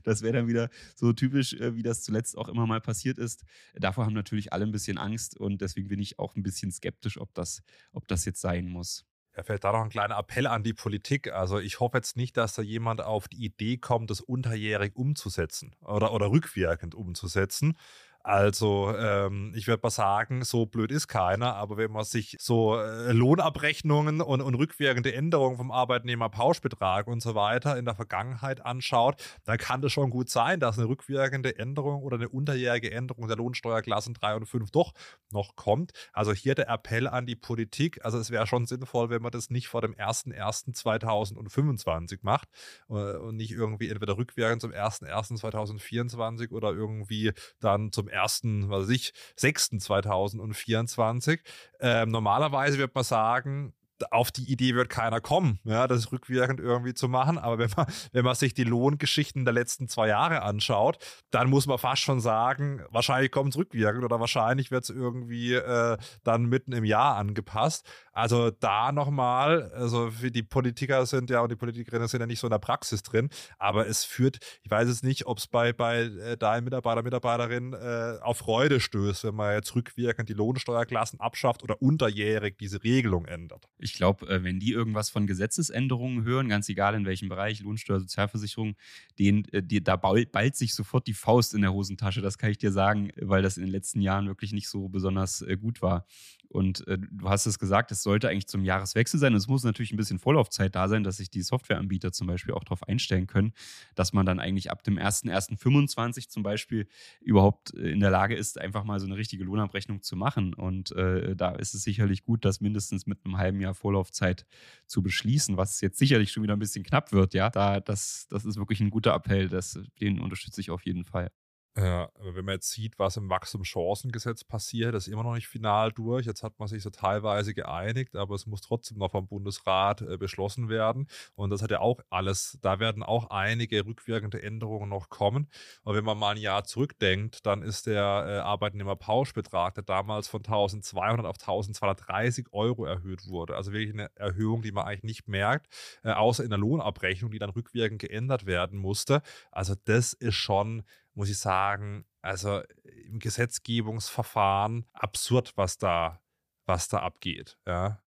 das 0.03 0.21
wäre 0.21 0.33
dann 0.33 0.47
wieder 0.47 0.69
so 0.95 1.13
typisch, 1.13 1.53
äh, 1.53 1.75
wie 1.75 1.83
das 1.83 2.03
zuletzt 2.03 2.37
auch 2.37 2.49
immer 2.49 2.67
mal 2.67 2.81
passiert 2.81 3.17
ist. 3.17 3.43
Davor 3.75 4.05
haben 4.05 4.13
natürlich 4.13 4.53
alle 4.53 4.65
ein 4.65 4.71
bisschen 4.71 4.97
Angst 4.97 5.37
und 5.37 5.61
deswegen 5.61 5.87
bin 5.87 5.99
ich 5.99 6.19
auch 6.19 6.35
ein 6.35 6.43
bisschen 6.43 6.71
skeptisch 6.71 7.19
ob 7.21 7.33
das, 7.33 7.61
ob 7.93 8.07
das 8.07 8.25
jetzt 8.25 8.41
sein 8.41 8.67
muss. 8.67 9.05
Ja, 9.35 9.43
fällt 9.43 9.63
da 9.63 9.71
noch 9.71 9.83
ein 9.83 9.89
kleiner 9.89 10.17
Appell 10.17 10.45
an 10.45 10.61
die 10.61 10.73
Politik. 10.73 11.31
Also 11.31 11.59
ich 11.59 11.79
hoffe 11.79 11.97
jetzt 11.97 12.17
nicht, 12.17 12.35
dass 12.35 12.53
da 12.53 12.61
jemand 12.61 13.01
auf 13.01 13.29
die 13.29 13.45
Idee 13.45 13.77
kommt, 13.77 14.09
das 14.09 14.19
unterjährig 14.19 14.93
umzusetzen 14.95 15.73
oder, 15.79 16.11
oder 16.11 16.31
rückwirkend 16.31 16.95
umzusetzen. 16.95 17.77
Also 18.23 18.93
ähm, 18.95 19.51
ich 19.55 19.67
würde 19.67 19.81
mal 19.81 19.89
sagen, 19.89 20.43
so 20.43 20.67
blöd 20.67 20.91
ist 20.91 21.07
keiner, 21.07 21.55
aber 21.55 21.77
wenn 21.77 21.91
man 21.91 22.03
sich 22.03 22.37
so 22.39 22.77
äh, 22.77 23.11
Lohnabrechnungen 23.13 24.21
und, 24.21 24.41
und 24.41 24.53
rückwirkende 24.55 25.11
Änderungen 25.13 25.57
vom 25.57 25.71
Arbeitnehmerpauschbetrag 25.71 27.07
und 27.07 27.23
so 27.23 27.33
weiter 27.33 27.75
in 27.77 27.85
der 27.85 27.95
Vergangenheit 27.95 28.63
anschaut, 28.63 29.19
dann 29.45 29.57
kann 29.57 29.81
das 29.81 29.91
schon 29.91 30.11
gut 30.11 30.29
sein, 30.29 30.59
dass 30.59 30.77
eine 30.77 30.87
rückwirkende 30.87 31.57
Änderung 31.57 32.03
oder 32.03 32.17
eine 32.17 32.29
unterjährige 32.29 32.91
Änderung 32.91 33.27
der 33.27 33.37
Lohnsteuerklassen 33.37 34.13
3 34.13 34.35
und 34.35 34.45
5 34.45 34.69
doch 34.69 34.93
noch 35.31 35.55
kommt. 35.55 35.93
Also 36.13 36.31
hier 36.31 36.53
der 36.53 36.69
Appell 36.69 37.07
an 37.07 37.25
die 37.25 37.35
Politik. 37.35 38.05
Also 38.05 38.19
es 38.19 38.29
wäre 38.29 38.45
schon 38.45 38.67
sinnvoll, 38.67 39.09
wenn 39.09 39.23
man 39.23 39.31
das 39.31 39.49
nicht 39.49 39.67
vor 39.67 39.81
dem 39.81 39.95
01.01.2025 39.95 42.19
macht 42.21 42.49
äh, 42.89 42.93
und 42.93 43.37
nicht 43.37 43.51
irgendwie 43.51 43.89
entweder 43.89 44.17
rückwirkend 44.17 44.61
zum 44.61 44.69
01.01.2024 44.71 46.51
oder 46.51 46.71
irgendwie 46.71 47.31
dann 47.59 47.91
zum 47.91 48.10
1., 48.11 48.69
was 48.69 48.83
weiß 48.83 48.89
ich, 48.89 49.13
6.2024. 49.39 51.39
Ähm, 51.79 52.09
normalerweise 52.09 52.77
wird 52.77 52.93
man 52.93 53.03
sagen, 53.03 53.73
auf 54.09 54.31
die 54.31 54.51
Idee 54.51 54.75
wird 54.75 54.89
keiner 54.89 55.21
kommen, 55.21 55.59
ja, 55.63 55.87
das 55.87 56.11
rückwirkend 56.11 56.59
irgendwie 56.59 56.93
zu 56.93 57.07
machen. 57.07 57.37
Aber 57.37 57.59
wenn 57.59 57.69
man, 57.75 57.85
wenn 58.11 58.25
man 58.25 58.35
sich 58.35 58.53
die 58.53 58.63
Lohngeschichten 58.63 59.45
der 59.45 59.53
letzten 59.53 59.87
zwei 59.87 60.07
Jahre 60.07 60.41
anschaut, 60.41 60.97
dann 61.29 61.49
muss 61.49 61.67
man 61.67 61.77
fast 61.77 62.01
schon 62.01 62.19
sagen, 62.19 62.81
wahrscheinlich 62.89 63.31
kommt 63.31 63.53
es 63.53 63.57
rückwirkend 63.57 64.03
oder 64.03 64.19
wahrscheinlich 64.19 64.71
wird 64.71 64.85
es 64.85 64.89
irgendwie 64.89 65.53
äh, 65.53 65.97
dann 66.23 66.45
mitten 66.45 66.73
im 66.73 66.85
Jahr 66.85 67.17
angepasst. 67.17 67.87
Also 68.11 68.51
da 68.51 68.91
nochmal, 68.91 69.71
also 69.73 70.09
die 70.09 70.43
Politiker 70.43 71.05
sind 71.05 71.29
ja 71.29 71.41
und 71.41 71.51
die 71.51 71.55
Politikerinnen 71.55 72.07
sind 72.07 72.19
ja 72.19 72.27
nicht 72.27 72.39
so 72.39 72.47
in 72.47 72.51
der 72.51 72.59
Praxis 72.59 73.03
drin, 73.03 73.29
aber 73.57 73.87
es 73.87 74.03
führt, 74.03 74.39
ich 74.63 74.71
weiß 74.71 74.89
es 74.89 75.01
nicht, 75.01 75.25
ob 75.27 75.37
es 75.37 75.47
bei, 75.47 75.71
bei 75.71 76.01
äh, 76.01 76.61
Mitarbeiter, 76.61 77.03
Mitarbeiterin 77.03 77.73
äh, 77.73 78.17
auf 78.21 78.39
Freude 78.39 78.79
stößt, 78.79 79.23
wenn 79.23 79.35
man 79.35 79.55
jetzt 79.55 79.73
rückwirkend 79.75 80.27
die 80.27 80.33
Lohnsteuerklassen 80.33 81.19
abschafft 81.19 81.63
oder 81.63 81.81
unterjährig 81.81 82.57
diese 82.57 82.83
Regelung 82.83 83.25
ändert. 83.25 83.69
Ich 83.77 83.93
glaube, 83.93 84.27
äh, 84.27 84.43
wenn 84.43 84.59
die 84.59 84.71
irgendwas 84.71 85.09
von 85.09 85.25
Gesetzesänderungen 85.25 86.23
hören, 86.23 86.49
ganz 86.49 86.67
egal 86.69 86.95
in 86.95 87.05
welchem 87.05 87.29
Bereich, 87.29 87.61
Lohnsteuer, 87.61 87.99
Sozialversicherung, 87.99 88.75
den, 89.19 89.45
äh, 89.53 89.63
die, 89.63 89.83
da 89.83 89.95
ballt 89.95 90.55
sich 90.55 90.75
sofort 90.75 91.07
die 91.07 91.13
Faust 91.13 91.53
in 91.53 91.61
der 91.61 91.73
Hosentasche, 91.73 92.21
das 92.21 92.37
kann 92.37 92.51
ich 92.51 92.57
dir 92.57 92.71
sagen, 92.71 93.11
weil 93.21 93.41
das 93.41 93.57
in 93.57 93.63
den 93.63 93.71
letzten 93.71 94.01
Jahren 94.01 94.27
wirklich 94.27 94.51
nicht 94.51 94.67
so 94.67 94.89
besonders 94.89 95.41
äh, 95.41 95.55
gut 95.55 95.81
war. 95.81 96.05
Und 96.51 96.85
äh, 96.87 96.97
du 96.99 97.29
hast 97.29 97.45
es 97.45 97.59
gesagt, 97.59 97.91
es 97.91 98.03
sollte 98.03 98.29
eigentlich 98.29 98.47
zum 98.47 98.63
Jahreswechsel 98.63 99.19
sein. 99.19 99.33
es 99.33 99.47
muss 99.47 99.63
natürlich 99.63 99.93
ein 99.93 99.97
bisschen 99.97 100.19
Vorlaufzeit 100.19 100.75
da 100.75 100.87
sein, 100.87 101.03
dass 101.03 101.17
sich 101.17 101.29
die 101.29 101.41
Softwareanbieter 101.41 102.11
zum 102.11 102.27
Beispiel 102.27 102.53
auch 102.53 102.63
darauf 102.63 102.83
einstellen 102.83 103.27
können, 103.27 103.53
dass 103.95 104.13
man 104.13 104.25
dann 104.25 104.39
eigentlich 104.39 104.69
ab 104.69 104.83
dem 104.83 104.97
1.1.25 104.97 106.29
zum 106.29 106.43
Beispiel 106.43 106.87
überhaupt 107.21 107.73
äh, 107.73 107.91
in 107.91 107.99
der 107.99 108.11
Lage 108.11 108.35
ist, 108.35 108.59
einfach 108.59 108.83
mal 108.83 108.99
so 108.99 109.05
eine 109.05 109.15
richtige 109.15 109.43
Lohnabrechnung 109.43 110.01
zu 110.01 110.15
machen. 110.15 110.53
Und 110.53 110.91
äh, 110.91 111.35
da 111.35 111.51
ist 111.51 111.73
es 111.73 111.83
sicherlich 111.83 112.23
gut, 112.23 112.43
das 112.43 112.61
mindestens 112.61 113.07
mit 113.07 113.19
einem 113.25 113.37
halben 113.37 113.61
Jahr 113.61 113.73
Vorlaufzeit 113.73 114.45
zu 114.87 115.01
beschließen, 115.01 115.57
was 115.57 115.79
jetzt 115.81 115.99
sicherlich 115.99 116.31
schon 116.31 116.43
wieder 116.43 116.55
ein 116.55 116.59
bisschen 116.59 116.83
knapp 116.83 117.11
wird. 117.11 117.33
Ja, 117.33 117.49
da, 117.49 117.79
das, 117.79 118.27
das 118.29 118.45
ist 118.45 118.57
wirklich 118.57 118.81
ein 118.81 118.89
guter 118.89 119.13
Appell. 119.13 119.47
Das, 119.47 119.79
den 119.99 120.19
unterstütze 120.19 120.61
ich 120.61 120.69
auf 120.69 120.85
jeden 120.85 121.05
Fall. 121.05 121.31
Ja, 121.77 122.11
aber 122.15 122.35
wenn 122.35 122.43
man 122.43 122.55
jetzt 122.55 122.69
sieht, 122.71 122.99
was 122.99 123.15
im 123.15 123.29
Wachstumschancengesetz 123.29 124.43
passiert, 124.43 124.93
ist 124.93 125.07
immer 125.07 125.23
noch 125.23 125.35
nicht 125.35 125.47
final 125.47 125.93
durch. 125.93 126.25
Jetzt 126.25 126.43
hat 126.43 126.59
man 126.59 126.67
sich 126.67 126.83
so 126.83 126.89
teilweise 126.89 127.53
geeinigt, 127.53 128.17
aber 128.17 128.35
es 128.35 128.45
muss 128.45 128.59
trotzdem 128.59 128.97
noch 128.97 129.11
vom 129.11 129.25
Bundesrat 129.27 130.01
äh, 130.01 130.17
beschlossen 130.17 130.67
werden. 130.67 131.07
Und 131.33 131.49
das 131.49 131.61
hat 131.61 131.71
ja 131.71 131.79
auch 131.79 132.01
alles, 132.09 132.57
da 132.61 132.81
werden 132.81 133.03
auch 133.03 133.29
einige 133.29 133.85
rückwirkende 133.85 134.43
Änderungen 134.43 134.89
noch 134.89 135.07
kommen. 135.07 135.47
Und 135.83 135.95
wenn 135.95 136.03
man 136.03 136.17
mal 136.17 136.31
ein 136.31 136.41
Jahr 136.41 136.65
zurückdenkt, 136.65 137.45
dann 137.45 137.61
ist 137.61 137.87
der 137.87 138.01
äh, 138.03 138.39
Arbeitnehmerpauschbetrag, 138.39 139.73
der 139.75 139.83
damals 139.83 140.27
von 140.27 140.41
1200 140.41 141.25
auf 141.25 141.37
1230 141.39 142.47
Euro 142.51 142.83
erhöht 142.83 143.29
wurde. 143.29 143.55
Also 143.55 143.71
wirklich 143.71 143.93
eine 143.93 144.11
Erhöhung, 144.15 144.61
die 144.61 144.73
man 144.73 144.87
eigentlich 144.87 145.03
nicht 145.03 145.29
merkt, 145.29 145.67
äh, 146.03 146.11
außer 146.11 146.43
in 146.43 146.49
der 146.49 146.59
Lohnabrechnung, 146.59 147.31
die 147.31 147.39
dann 147.39 147.49
rückwirkend 147.49 148.01
geändert 148.01 148.45
werden 148.45 148.77
musste. 148.77 149.21
Also 149.51 149.73
das 149.85 150.11
ist 150.11 150.35
schon 150.35 150.83
muss 151.13 151.29
ich 151.29 151.37
sagen, 151.37 152.05
also 152.21 152.61
im 153.05 153.19
Gesetzgebungsverfahren 153.19 154.85
absurd, 154.93 155.53
was 155.55 155.77
da, 155.77 156.21
was 156.65 156.87
da 156.87 156.99
abgeht. 156.99 157.57
Ja. 157.67 158.01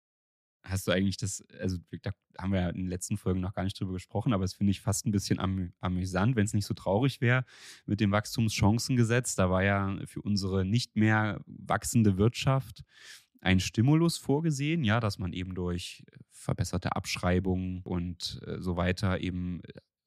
Hast 0.64 0.86
du 0.86 0.92
eigentlich 0.92 1.16
das, 1.16 1.44
also 1.58 1.78
da 2.02 2.12
haben 2.38 2.52
wir 2.52 2.60
ja 2.60 2.68
in 2.68 2.76
den 2.76 2.86
letzten 2.86 3.16
Folgen 3.16 3.40
noch 3.40 3.54
gar 3.54 3.64
nicht 3.64 3.78
drüber 3.80 3.94
gesprochen, 3.94 4.32
aber 4.32 4.44
es 4.44 4.54
finde 4.54 4.70
ich 4.70 4.80
fast 4.80 5.06
ein 5.06 5.10
bisschen 5.10 5.40
am, 5.40 5.72
amüsant, 5.80 6.36
wenn 6.36 6.44
es 6.44 6.54
nicht 6.54 6.66
so 6.66 6.74
traurig 6.74 7.20
wäre 7.20 7.44
mit 7.84 8.00
dem 8.00 8.12
Wachstumschancengesetz. 8.12 9.34
Da 9.34 9.50
war 9.50 9.64
ja 9.64 9.98
für 10.06 10.22
unsere 10.22 10.64
nicht 10.64 10.94
mehr 10.94 11.40
wachsende 11.46 12.16
Wirtschaft 12.16 12.84
ein 13.40 13.58
Stimulus 13.58 14.18
vorgesehen, 14.18 14.84
ja, 14.84 15.00
dass 15.00 15.18
man 15.18 15.32
eben 15.32 15.56
durch 15.56 16.04
verbesserte 16.30 16.94
Abschreibungen 16.94 17.82
und 17.82 18.40
äh, 18.46 18.60
so 18.60 18.76
weiter 18.76 19.20
eben 19.20 19.62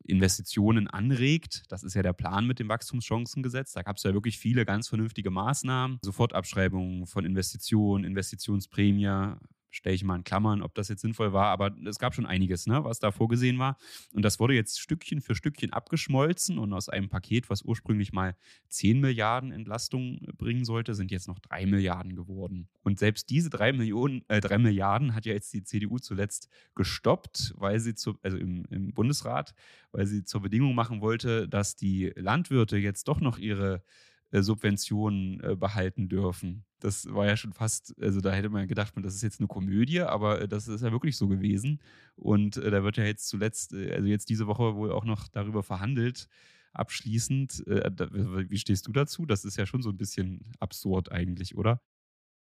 Investitionen 0.06 0.88
anregt. 0.88 1.64
Das 1.70 1.84
ist 1.84 1.94
ja 1.96 2.02
der 2.02 2.14
Plan 2.14 2.46
mit 2.46 2.60
dem 2.60 2.70
Wachstumschancengesetz. 2.70 3.74
Da 3.74 3.82
gab 3.82 3.98
es 3.98 4.04
ja 4.04 4.14
wirklich 4.14 4.38
viele 4.38 4.66
ganz 4.66 4.88
vernünftige 4.88 5.32
Maßnahmen. 5.32 6.00
Sofortabschreibungen 6.04 7.06
von 7.08 7.26
Investitionen, 7.26 8.04
Investitionsprämie, 8.04 9.36
stelle 9.76 9.96
ich 9.96 10.04
mal 10.04 10.16
in 10.16 10.24
Klammern, 10.24 10.62
ob 10.62 10.74
das 10.74 10.88
jetzt 10.88 11.02
sinnvoll 11.02 11.34
war, 11.34 11.48
aber 11.48 11.76
es 11.86 12.00
gab 12.00 12.16
schon 12.16 12.26
einiges, 12.26 12.66
ne, 12.66 12.84
was 12.84 13.00
da 13.00 13.12
vorgesehen 13.12 13.60
war. 13.60 13.78
Und 14.14 14.24
das 14.24 14.40
wurde 14.40 14.54
jetzt 14.54 14.80
Stückchen 14.80 15.22
für 15.22 15.36
Stückchen 15.36 15.74
abgeschmolzen 15.74 16.58
und 16.58 16.74
aus 16.74 16.90
einem 16.90 17.10
Paket, 17.10 17.50
was 17.50 17.62
ursprünglich 17.62 18.14
mal 18.14 18.36
10 18.70 19.00
Milliarden 19.00 19.52
Entlastung 19.52 20.20
bringen 20.38 20.66
sollte, 20.66 20.96
sind 20.96 21.12
jetzt 21.12 21.28
noch 21.28 21.40
3 21.40 21.66
Milliarden 21.66 22.16
geworden. 22.16 22.70
Und 22.84 23.00
selbst 23.00 23.30
diese 23.30 23.50
3, 23.50 23.74
Millionen, 23.74 24.24
äh, 24.30 24.40
3 24.40 24.58
Milliarden 24.58 25.14
hat 25.14 25.26
ja 25.26 25.34
jetzt 25.34 25.54
die 25.54 25.64
CDU 25.64 26.00
zuletzt 26.00 26.50
gestoppt, 26.76 27.54
weil 27.58 27.80
sie 27.80 27.96
zu, 27.96 28.18
also 28.24 28.38
im, 28.38 28.66
im 28.70 28.94
Bundesrat, 28.94 29.54
weil 29.92 30.06
sie 30.06 30.24
zur 30.24 30.42
Bedingung 30.42 30.74
machen 30.74 31.02
wollte, 31.02 31.50
dass 31.50 31.76
die 31.76 32.14
Landwirte 32.16 32.78
jetzt 32.78 33.08
doch 33.08 33.20
noch 33.20 33.38
ihre 33.38 33.84
äh, 34.32 34.42
Subventionen 34.42 35.40
äh, 35.42 35.56
behalten 35.56 36.10
dürfen. 36.10 36.66
Das 36.86 37.12
war 37.12 37.26
ja 37.26 37.36
schon 37.36 37.52
fast, 37.52 37.96
also 38.00 38.22
da 38.22 38.32
hätte 38.32 38.50
man 38.50 38.68
gedacht, 38.68 38.94
das 38.98 39.16
ist 39.16 39.24
jetzt 39.24 39.40
eine 39.40 39.48
Komödie, 39.48 40.02
aber 40.02 40.42
äh, 40.42 40.48
das 40.48 40.68
ist 40.68 40.82
ja 40.82 40.92
wirklich 40.92 41.18
so 41.18 41.28
gewesen. 41.28 41.82
Und 42.16 42.58
da 42.58 42.84
wird 42.84 42.98
ja 42.98 43.04
jetzt 43.04 43.28
zuletzt, 43.28 43.74
also 43.74 44.08
jetzt 44.08 44.30
diese 44.30 44.48
Woche 44.48 44.76
wohl 44.76 44.92
auch 44.92 45.06
noch 45.06 45.28
darüber 45.28 45.64
verhandelt, 45.64 46.28
abschließend. 46.74 47.64
Wie 47.66 48.58
stehst 48.58 48.88
du 48.88 48.92
dazu? 48.92 49.26
Das 49.26 49.46
ist 49.46 49.58
ja 49.58 49.66
schon 49.66 49.82
so 49.82 49.90
ein 49.90 49.98
bisschen 49.98 50.42
absurd 50.60 51.12
eigentlich, 51.12 51.58
oder? 51.58 51.82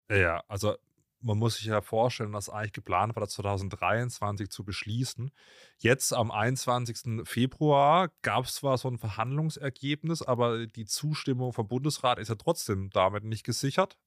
Ja, 0.09 0.43
also 0.47 0.75
man 1.21 1.37
muss 1.37 1.55
sich 1.55 1.65
ja 1.65 1.81
vorstellen, 1.81 2.31
dass 2.31 2.49
eigentlich 2.49 2.73
geplant 2.73 3.15
war, 3.15 3.21
das 3.21 3.33
2023 3.33 4.49
zu 4.49 4.63
beschließen. 4.63 5.31
Jetzt 5.77 6.13
am 6.13 6.31
21. 6.31 7.27
Februar 7.27 8.09
gab 8.21 8.45
es 8.45 8.55
zwar 8.55 8.77
so 8.77 8.87
ein 8.87 8.97
Verhandlungsergebnis, 8.97 10.21
aber 10.21 10.65
die 10.67 10.85
Zustimmung 10.85 11.53
vom 11.53 11.67
Bundesrat 11.67 12.19
ist 12.19 12.29
ja 12.29 12.35
trotzdem 12.35 12.89
damit 12.91 13.23
nicht 13.23 13.43
gesichert. 13.43 13.97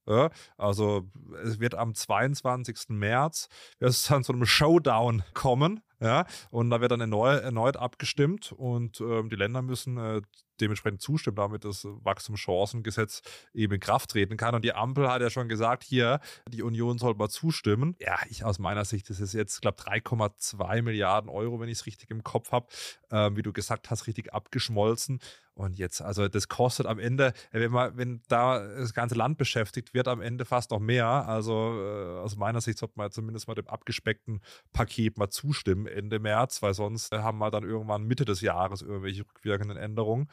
Also 0.56 1.09
es 1.42 1.61
wird 1.61 1.75
am 1.75 1.94
22. 1.94 2.90
März 2.90 3.49
es 3.78 4.06
dann 4.06 4.25
zu 4.25 4.33
einem 4.33 4.47
Showdown 4.47 5.23
kommen. 5.35 5.80
Ja, 6.00 6.26
und 6.50 6.68
da 6.71 6.80
wird 6.83 6.90
dann 6.90 7.00
erneu 7.00 7.30
erneut 7.30 7.76
abgestimmt 7.76 8.52
und 8.52 9.00
ähm, 9.00 9.30
die 9.30 9.37
Länder 9.37 9.62
müssen 9.62 9.97
äh, 9.97 10.21
dementsprechend 10.61 11.01
zustimmen, 11.01 11.37
damit 11.37 11.65
das 11.65 11.85
Wachstumschancengesetz 11.85 13.23
eben 13.53 13.75
in 13.75 13.81
Kraft 13.81 14.11
treten 14.11 14.37
kann. 14.37 14.55
Und 14.55 14.65
die 14.65 14.75
Ampel 14.75 15.11
hat 15.11 15.23
ja 15.23 15.31
schon 15.31 15.49
gesagt, 15.49 15.85
hier, 15.85 16.21
die 16.49 16.63
Union 16.63 16.99
soll 16.99 17.15
mal 17.15 17.29
zustimmen. 17.29 17.97
Ja, 18.01 18.19
ich 18.29 18.45
aus 18.45 18.59
meiner 18.59 18.85
Sicht, 18.85 19.11
das 19.11 19.21
ist 19.21 19.35
jetzt, 19.35 19.62
glaube 19.62 19.77
ich, 19.79 20.03
3,2 20.05 20.83
Milliarden 20.83 21.31
Euro, 21.31 21.61
wenn 21.61 21.69
ich 21.69 21.79
es 21.79 21.87
richtig 21.87 22.11
im 22.11 22.23
Kopf 22.23 22.53
habe, 22.53 22.67
ähm, 23.11 23.37
wie 23.37 23.43
du 23.43 23.53
gesagt 23.53 23.90
hast, 23.90 24.07
richtig 24.07 24.33
abgeschmolzen. 24.33 25.21
Und 25.55 25.79
jetzt, 25.79 26.03
also 26.03 26.27
das 26.27 26.49
kostet 26.49 26.87
am 26.87 26.99
Ende, 26.99 27.29
äh, 27.53 27.61
wenn 27.61 27.71
man, 27.71 27.97
wenn 27.97 28.23
da 28.29 28.59
das 28.59 28.93
ganze 28.93 29.14
Land 29.14 29.38
beschäftigt 29.38 29.95
wird, 29.95 30.09
am 30.09 30.21
Ende 30.21 30.45
fast 30.45 30.73
noch 30.73 30.81
mehr. 30.81 31.07
Also 31.07 31.53
äh, 31.53 32.19
aus 32.19 32.37
meiner 32.37 32.61
Sicht 32.61 32.79
sollte 32.79 32.95
man 32.97 33.12
zumindest 33.12 33.47
mal 33.47 33.55
dem 33.55 33.69
abgespeckten 33.69 34.40
Paket 34.73 35.17
mal 35.17 35.31
zustimmen 35.31 35.87
Ende 35.87 36.19
März, 36.19 36.61
weil 36.61 36.75
sonst 36.75 37.12
haben 37.12 37.38
wir 37.38 37.53
dann 37.53 37.62
irgendwann 37.62 38.03
Mitte 38.03 38.25
des 38.25 38.40
Jahres 38.40 38.83
irgendwelche 38.83 39.23
rückwirkenden 39.23 39.77
Änderungen. 39.77 40.29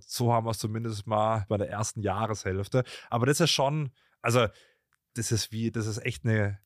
So 0.00 0.32
haben 0.32 0.46
wir 0.46 0.50
es 0.50 0.58
zumindest 0.58 1.06
mal 1.06 1.46
bei 1.48 1.56
der 1.56 1.70
ersten 1.70 2.02
Jahreshälfte. 2.02 2.84
Aber 3.08 3.24
das 3.24 3.40
ist 3.40 3.50
schon, 3.50 3.90
also 4.20 4.46
das 5.14 5.32
ist 5.32 5.52
wie, 5.52 5.70
das 5.70 5.86
ist 5.86 6.04
echt 6.04 6.26
eine, 6.26 6.60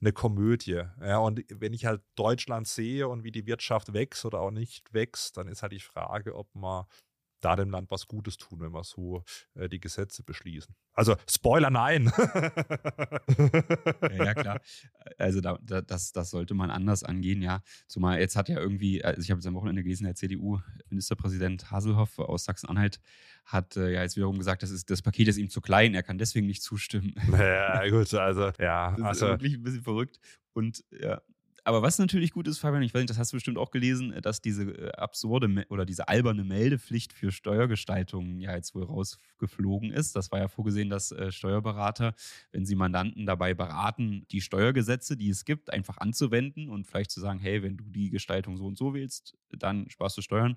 eine 0.00 0.12
Komödie. 0.12 0.82
Ja, 1.00 1.18
und 1.18 1.44
wenn 1.50 1.72
ich 1.72 1.84
halt 1.84 2.02
Deutschland 2.14 2.68
sehe 2.68 3.08
und 3.08 3.24
wie 3.24 3.32
die 3.32 3.46
Wirtschaft 3.46 3.92
wächst 3.92 4.24
oder 4.24 4.40
auch 4.40 4.52
nicht 4.52 4.94
wächst, 4.94 5.36
dann 5.36 5.48
ist 5.48 5.62
halt 5.62 5.72
die 5.72 5.80
Frage, 5.80 6.36
ob 6.36 6.54
man 6.54 6.84
da 7.40 7.56
dem 7.56 7.70
Land 7.70 7.90
was 7.90 8.06
Gutes 8.06 8.36
tun, 8.36 8.60
wenn 8.60 8.72
wir 8.72 8.84
so 8.84 9.24
äh, 9.54 9.68
die 9.68 9.80
Gesetze 9.80 10.22
beschließen. 10.22 10.74
Also 10.92 11.16
Spoiler, 11.28 11.70
nein. 11.70 12.12
ja, 14.02 14.24
ja, 14.24 14.34
klar. 14.34 14.60
Also 15.18 15.40
da, 15.40 15.58
da, 15.62 15.80
das, 15.80 16.12
das 16.12 16.30
sollte 16.30 16.54
man 16.54 16.70
anders 16.70 17.04
angehen, 17.04 17.42
ja. 17.42 17.62
Zumal 17.86 18.20
jetzt 18.20 18.36
hat 18.36 18.48
ja 18.48 18.58
irgendwie, 18.58 19.04
also 19.04 19.20
ich 19.20 19.30
habe 19.30 19.40
es 19.40 19.46
am 19.46 19.54
Wochenende 19.54 19.82
gelesen, 19.82 20.04
der 20.04 20.14
CDU-Ministerpräsident 20.14 21.70
Haselhoff 21.70 22.18
aus 22.18 22.44
Sachsen-Anhalt 22.44 23.00
hat 23.44 23.76
äh, 23.76 23.92
ja 23.92 24.02
jetzt 24.02 24.16
wiederum 24.16 24.38
gesagt, 24.38 24.62
das, 24.62 24.70
ist, 24.70 24.90
das 24.90 25.02
Paket 25.02 25.28
ist 25.28 25.38
ihm 25.38 25.50
zu 25.50 25.60
klein, 25.60 25.94
er 25.94 26.02
kann 26.02 26.18
deswegen 26.18 26.46
nicht 26.46 26.62
zustimmen. 26.62 27.14
Ja, 27.30 27.88
gut, 27.88 28.12
also 28.14 28.52
ja. 28.58 28.94
Das 28.96 29.06
also, 29.06 29.26
ist 29.26 29.32
wirklich 29.32 29.54
ein 29.54 29.62
bisschen 29.62 29.82
verrückt. 29.82 30.20
Und 30.52 30.84
ja, 30.90 31.22
aber 31.64 31.82
was 31.82 31.98
natürlich 31.98 32.32
gut 32.32 32.48
ist, 32.48 32.58
Fabian, 32.58 32.82
ich 32.82 32.94
weiß 32.94 33.00
nicht, 33.00 33.10
das 33.10 33.18
hast 33.18 33.32
du 33.32 33.36
bestimmt 33.36 33.58
auch 33.58 33.70
gelesen, 33.70 34.12
äh, 34.12 34.20
dass 34.20 34.40
diese 34.40 34.64
äh, 34.64 34.92
absurde 34.92 35.66
oder 35.68 35.84
diese 35.84 36.08
alberne 36.08 36.44
Meldepflicht 36.44 37.12
für 37.12 37.32
Steuergestaltungen 37.32 38.40
ja 38.40 38.54
jetzt 38.54 38.74
wohl 38.74 38.84
rausgeflogen 38.84 39.92
ist. 39.92 40.16
Das 40.16 40.30
war 40.32 40.40
ja 40.40 40.48
vorgesehen, 40.48 40.90
dass 40.90 41.12
äh, 41.12 41.32
Steuerberater, 41.32 42.14
wenn 42.52 42.66
sie 42.66 42.74
Mandanten 42.74 43.26
dabei 43.26 43.54
beraten, 43.54 44.26
die 44.30 44.40
Steuergesetze, 44.40 45.16
die 45.16 45.30
es 45.30 45.44
gibt, 45.44 45.72
einfach 45.72 45.98
anzuwenden 45.98 46.68
und 46.68 46.86
vielleicht 46.86 47.10
zu 47.10 47.20
sagen, 47.20 47.40
hey, 47.40 47.62
wenn 47.62 47.76
du 47.76 47.84
die 47.90 48.10
Gestaltung 48.10 48.56
so 48.56 48.66
und 48.66 48.76
so 48.76 48.94
wählst, 48.94 49.36
dann 49.50 49.88
sparst 49.90 50.16
du 50.16 50.22
Steuern 50.22 50.56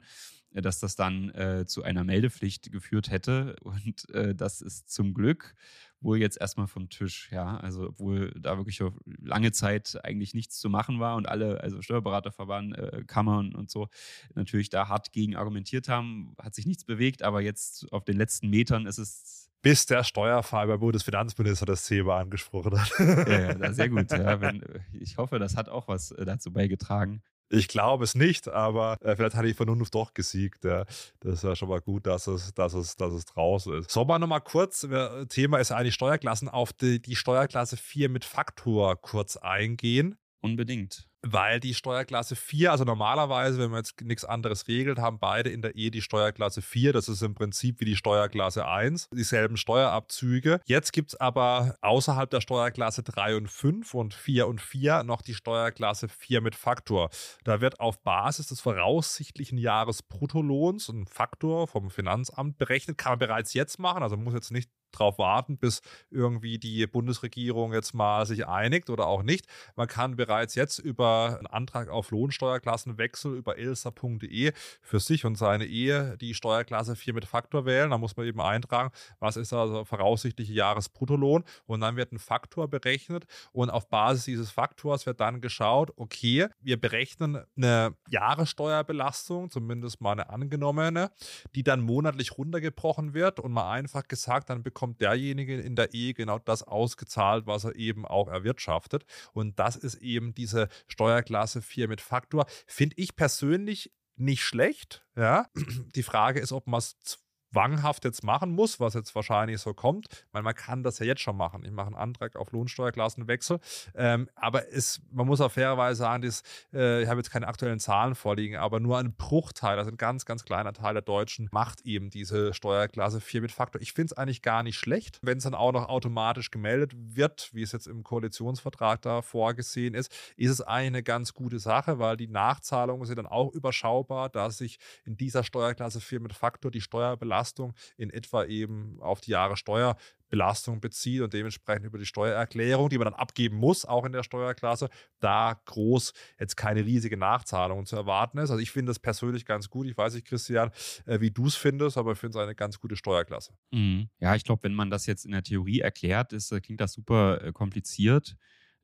dass 0.62 0.80
das 0.80 0.96
dann 0.96 1.30
äh, 1.32 1.66
zu 1.66 1.84
einer 1.84 2.04
Meldepflicht 2.04 2.72
geführt 2.72 3.10
hätte. 3.10 3.56
Und 3.62 4.10
äh, 4.12 4.36
das 4.36 4.62
ist 4.62 4.92
zum 4.92 5.14
Glück 5.14 5.56
wohl 6.04 6.20
jetzt 6.20 6.40
erstmal 6.40 6.68
vom 6.68 6.90
Tisch, 6.90 7.30
ja. 7.32 7.58
Also, 7.58 7.90
obwohl 7.90 8.32
da 8.40 8.58
wirklich 8.58 8.82
lange 9.22 9.52
Zeit 9.52 10.00
eigentlich 10.04 10.34
nichts 10.34 10.60
zu 10.60 10.70
machen 10.70 11.00
war 11.00 11.16
und 11.16 11.28
alle, 11.28 11.62
also 11.62 11.82
Steuerberaterverband, 11.82 12.78
äh, 12.78 13.04
Kammern 13.08 13.56
und 13.56 13.70
so, 13.70 13.88
natürlich 14.36 14.70
da 14.70 14.88
hart 14.90 15.12
gegen 15.12 15.36
argumentiert 15.36 15.90
haben, 15.90 16.36
hat 16.42 16.56
sich 16.56 16.66
nichts 16.66 16.84
bewegt, 16.84 17.24
aber 17.24 17.42
jetzt 17.42 17.92
auf 17.92 18.04
den 18.04 18.18
letzten 18.18 18.50
Metern 18.50 18.86
ist 18.86 18.98
es 18.98 19.50
bis 19.64 19.86
der 19.86 20.04
Steuerfall 20.04 20.68
beim 20.68 20.80
Bundesfinanzminister 20.80 21.66
das 21.66 21.88
Thema 21.88 22.20
angesprochen 22.20 22.80
hat. 22.80 22.92
ja, 23.00 23.58
ja, 23.58 23.74
sehr 23.74 23.90
gut. 23.90 24.12
Ja, 24.12 24.42
wenn, 24.42 24.62
ich 24.92 25.18
hoffe, 25.18 25.40
das 25.40 25.56
hat 25.56 25.70
auch 25.70 25.88
was 25.88 26.12
äh, 26.12 26.26
dazu 26.26 26.52
beigetragen. 26.52 27.24
Ich 27.54 27.68
glaube 27.68 28.04
es 28.04 28.16
nicht, 28.16 28.48
aber 28.48 28.98
äh, 29.02 29.16
vielleicht 29.16 29.36
hat 29.36 29.46
die 29.46 29.54
Vernunft 29.54 29.94
doch 29.94 30.14
gesiegt. 30.16 30.64
Ja. 30.66 30.86
Das 31.20 31.36
ist 31.36 31.44
ja 31.44 31.56
schon 31.56 31.70
mal 31.70 31.82
gut, 31.82 32.08
dass 32.08 32.26
es, 32.26 32.54
dass 32.54 32.74
es, 32.74 32.96
dass 32.96 33.14
es 33.14 33.26
draußen 33.26 33.80
ist. 33.80 33.92
Sollen 33.92 34.08
wir 34.08 34.18
nochmal 34.18 34.42
kurz, 34.42 34.88
Thema 35.30 35.60
ist 35.60 35.72
eigentlich 35.72 35.94
Steuerklassen, 35.94 36.50
auf 36.50 36.74
die, 36.74 37.00
die 37.00 37.16
Steuerklasse 37.16 37.78
4 37.78 38.10
mit 38.10 38.26
Faktor 38.26 39.00
kurz 39.00 39.38
eingehen? 39.38 40.18
Unbedingt 40.42 41.08
weil 41.26 41.60
die 41.60 41.74
Steuerklasse 41.74 42.36
4, 42.36 42.72
also 42.72 42.84
normalerweise, 42.84 43.58
wenn 43.58 43.72
man 43.72 43.80
jetzt 43.80 44.02
nichts 44.02 44.26
anderes 44.26 44.68
regelt, 44.68 45.00
haben 45.00 45.20
beide 45.20 45.50
in 45.50 45.62
der 45.62 45.76
Ehe 45.76 45.90
die 45.90 46.02
Steuerklasse 46.02 46.62
4. 46.62 46.94
Das 46.94 47.08
ist 47.08 47.22
im 47.22 47.34
Prinzip 47.34 47.80
wie 47.80 47.86
die 47.86 47.96
Steuerklasse 47.96 48.68
1, 48.68 49.10
dieselben 49.12 49.58
Steuerabzüge. 49.58 50.60
Jetzt 50.66 50.92
gibt 50.92 51.14
es 51.14 51.20
aber 51.20 51.78
außerhalb 51.82 52.30
der 52.30 52.42
Steuerklasse 52.42 53.04
3 53.04 53.38
und 53.38 53.50
5 53.50 53.94
und 53.94 54.14
4 54.14 54.48
und 54.48 54.62
4 54.62 55.04
noch 55.04 55.22
die 55.22 55.34
Steuerklasse 55.34 56.10
4 56.10 56.42
mit 56.42 56.56
Faktor. 56.56 57.10
Da 57.44 57.62
wird 57.62 57.80
auf 57.80 58.02
Basis 58.04 58.48
des 58.48 58.60
voraussichtlichen 58.60 59.58
Jahresbruttolohns 59.58 60.90
ein 60.90 61.08
Faktor 61.08 61.68
vom 61.68 61.90
Finanzamt 61.90 62.58
berechnet. 62.58 62.98
Kann 62.98 63.14
man 63.14 63.20
bereits 63.20 63.54
jetzt 63.54 63.80
machen, 63.80 64.04
also 64.04 64.18
muss 64.18 64.34
jetzt 64.34 64.52
nicht 64.52 64.70
drauf 64.94 65.18
warten, 65.18 65.58
bis 65.58 65.82
irgendwie 66.10 66.58
die 66.58 66.88
Bundesregierung 66.88 67.74
jetzt 67.74 67.94
mal 67.94 68.26
sich 68.26 68.48
einigt 68.48 68.90
oder 68.90 69.08
auch 69.08 69.24
nicht. 69.24 69.46
Man 69.76 69.88
kann 69.88 70.16
bereits 70.16 70.56
jetzt 70.56 70.80
über 70.80 71.38
einen 71.38 71.48
Antrag 71.48 71.90
auf 71.90 72.12
Lohnsteuerklassenwechsel 72.12 73.36
über 73.36 73.58
elsa.de 73.58 74.54
für 74.82 75.00
sich 75.00 75.26
und 75.26 75.36
seine 75.36 75.66
Ehe 75.66 76.18
die 76.18 76.34
Steuerklasse 76.34 76.96
4 76.96 77.14
mit 77.14 77.26
Faktor 77.26 77.66
wählen. 77.66 77.90
Da 77.90 77.98
muss 77.98 78.16
man 78.16 78.26
eben 78.26 78.42
eintragen, 78.42 78.92
was 79.20 79.38
ist 79.38 79.54
also 79.54 79.86
voraussichtliche 79.86 80.54
Jahresbruttolohn 80.54 81.44
und 81.66 81.82
dann 81.82 81.96
wird 81.96 82.12
ein 82.12 82.20
Faktor 82.20 82.68
berechnet 82.68 83.26
und 83.52 83.70
auf 83.70 83.90
Basis 83.90 84.26
dieses 84.26 84.52
Faktors 84.52 85.06
wird 85.06 85.20
dann 85.20 85.42
geschaut, 85.42 85.92
okay, 85.96 86.48
wir 86.62 86.80
berechnen 86.80 87.44
eine 87.56 87.96
Jahressteuerbelastung, 88.10 89.50
zumindest 89.50 90.02
mal 90.02 90.14
eine 90.14 90.30
angenommene, 90.30 91.12
die 91.56 91.64
dann 91.64 91.82
monatlich 91.82 92.38
runtergebrochen 92.38 93.14
wird 93.14 93.40
und 93.40 93.52
mal 93.52 93.72
einfach 93.72 94.08
gesagt, 94.08 94.50
dann 94.50 94.64
bekommt 94.64 94.83
derjenige 94.88 95.60
in 95.60 95.76
der 95.76 95.94
Ehe 95.94 96.14
genau 96.14 96.40
das 96.40 96.64
ausgezahlt, 96.64 97.48
was 97.48 97.64
er 97.64 97.76
eben 97.76 98.06
auch 98.06 98.28
erwirtschaftet. 98.28 99.06
Und 99.34 99.60
das 99.60 99.76
ist 99.76 99.96
eben 99.96 100.34
diese 100.34 100.70
Steuerklasse 100.88 101.62
4 101.62 101.88
mit 101.88 102.02
Faktor. 102.02 102.46
Finde 102.68 102.96
ich 102.98 103.16
persönlich 103.16 103.92
nicht 104.16 104.44
schlecht. 104.44 105.06
Ja, 105.16 105.48
die 105.96 106.04
Frage 106.04 106.40
ist, 106.40 106.52
ob 106.52 106.68
man 106.68 106.80
es 106.80 107.23
zwanghaft 107.54 108.04
jetzt 108.04 108.24
machen 108.24 108.52
muss, 108.52 108.80
was 108.80 108.96
jetzt 108.96 109.14
wahrscheinlich 109.14 109.60
so 109.60 109.74
kommt, 109.74 110.08
weil 110.32 110.42
man 110.42 110.56
kann 110.56 110.84
das 110.84 111.00
ja 111.00 111.06
jetzt 111.06 111.22
schon 111.22 111.38
machen. 111.38 111.64
Ich 111.66 111.72
mache 111.72 111.88
einen 111.88 111.96
Antrag 111.96 112.36
auf 112.36 112.52
Lohnsteuerklassenwechsel, 112.52 113.60
ähm, 113.96 114.28
aber 114.36 114.74
es, 114.74 115.02
man 115.12 115.28
muss 115.28 115.40
auch 115.40 115.52
fairerweise 115.52 116.00
sagen, 116.00 116.24
dass, 116.24 116.42
äh, 116.74 117.04
ich 117.04 117.08
habe 117.08 117.20
jetzt 117.20 117.30
keine 117.30 117.48
aktuellen 117.48 117.80
Zahlen 117.80 118.16
vorliegen, 118.16 118.58
aber 118.58 118.80
nur 118.80 118.98
ein 118.98 119.14
Bruchteil, 119.16 119.78
also 119.78 119.92
ein 119.92 119.98
ganz, 119.98 120.26
ganz 120.26 120.44
kleiner 120.44 120.74
Teil 120.74 120.94
der 120.94 121.04
Deutschen 121.04 121.48
macht 121.52 121.82
eben 121.82 122.10
diese 122.10 122.54
Steuerklasse 122.54 123.22
4 123.22 123.42
mit 123.42 123.52
Faktor. 123.52 123.82
Ich 123.82 123.94
finde 123.94 124.14
es 124.14 124.18
eigentlich 124.18 124.42
gar 124.42 124.64
nicht 124.64 124.78
schlecht, 124.78 125.20
wenn 125.22 125.38
es 125.38 125.44
dann 125.44 125.54
auch 125.54 125.72
noch 125.72 125.90
automatisch 125.90 126.50
gemeldet 126.50 126.94
wird, 126.96 127.52
wie 127.54 127.62
es 127.62 127.72
jetzt 127.72 127.88
im 127.88 128.04
Koalitionsvertrag 128.04 129.02
da 129.02 129.22
vorgesehen 129.22 129.94
ist, 129.94 130.12
ist 130.38 130.52
es 130.52 130.62
eigentlich 130.62 130.88
eine 130.88 131.04
ganz 131.04 131.34
gute 131.34 131.60
Sache, 131.60 132.00
weil 132.00 132.18
die 132.18 132.28
Nachzahlungen 132.28 133.06
sind 133.06 133.18
dann 133.18 133.28
auch 133.28 133.54
überschaubar, 133.54 134.30
da 134.30 134.50
sich 134.50 134.80
in 135.06 135.18
dieser 135.18 135.44
Steuerklasse 135.44 136.02
4 136.02 136.20
mit 136.20 136.34
Faktor 136.34 136.72
die 136.72 136.82
Steuerbelastung 136.82 137.43
Belastung 137.44 137.74
in 137.98 138.10
etwa 138.10 138.46
eben 138.46 138.98
auf 139.02 139.22
die 139.22 139.32
Jahre 139.32 139.58
Steuerbelastung 139.58 140.80
bezieht 140.80 141.22
und 141.22 141.34
dementsprechend 141.34 141.86
über 141.86 141.98
die 141.98 142.06
Steuererklärung, 142.06 142.90
die 142.90 142.98
man 142.98 143.06
dann 143.06 143.14
abgeben 143.14 143.58
muss, 143.58 143.86
auch 143.86 144.06
in 144.06 144.14
der 144.14 144.24
Steuerklasse, 144.24 144.90
da 145.20 145.60
groß 145.66 146.14
jetzt 146.40 146.56
keine 146.56 146.86
riesige 146.86 147.18
Nachzahlung 147.18 147.86
zu 147.86 147.96
erwarten 147.96 148.38
ist. 148.38 148.50
Also 148.50 148.62
ich 148.62 148.72
finde 148.72 148.92
das 148.92 149.00
persönlich 149.00 149.46
ganz 149.46 149.70
gut. 149.70 149.88
Ich 149.88 149.98
weiß 149.98 150.14
nicht, 150.14 150.26
Christian, 150.28 150.72
äh, 151.06 151.20
wie 151.20 151.32
du 151.32 151.48
es 151.48 151.56
findest, 151.56 151.98
aber 151.98 152.14
ich 152.14 152.18
finde 152.18 152.38
es 152.38 152.44
eine 152.44 152.56
ganz 152.56 152.80
gute 152.80 152.96
Steuerklasse. 152.96 153.54
Mhm. 153.72 154.10
Ja, 154.20 154.36
ich 154.36 154.44
glaube, 154.44 154.64
wenn 154.64 154.74
man 154.74 154.90
das 154.90 155.06
jetzt 155.06 155.26
in 155.26 155.32
der 155.32 155.44
Theorie 155.44 155.82
erklärt, 155.82 156.34
ist, 156.34 156.52
äh, 156.52 156.62
klingt 156.62 156.80
das 156.80 156.94
super 156.94 157.44
äh, 157.44 157.52
kompliziert. 157.52 158.38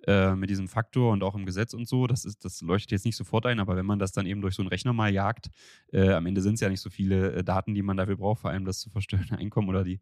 Äh, 0.09 0.35
mit 0.35 0.49
diesem 0.49 0.67
Faktor 0.67 1.11
und 1.11 1.21
auch 1.21 1.35
im 1.35 1.45
Gesetz 1.45 1.75
und 1.75 1.87
so. 1.87 2.07
Das, 2.07 2.25
ist, 2.25 2.43
das 2.43 2.61
leuchtet 2.61 2.93
jetzt 2.93 3.05
nicht 3.05 3.15
sofort 3.15 3.45
ein, 3.45 3.59
aber 3.59 3.75
wenn 3.75 3.85
man 3.85 3.99
das 3.99 4.11
dann 4.11 4.25
eben 4.25 4.41
durch 4.41 4.55
so 4.55 4.63
einen 4.63 4.69
Rechner 4.69 4.91
mal 4.91 5.13
jagt, 5.13 5.51
äh, 5.93 6.13
am 6.13 6.25
Ende 6.25 6.41
sind 6.41 6.55
es 6.55 6.61
ja 6.61 6.69
nicht 6.69 6.81
so 6.81 6.89
viele 6.89 7.31
äh, 7.31 7.43
Daten, 7.43 7.75
die 7.75 7.83
man 7.83 7.95
dafür 7.95 8.17
braucht, 8.17 8.41
vor 8.41 8.49
allem 8.49 8.65
das 8.65 8.79
zu 8.79 8.89
versteuernde 8.89 9.37
Einkommen 9.37 9.69
oder 9.69 9.83
die 9.83 9.99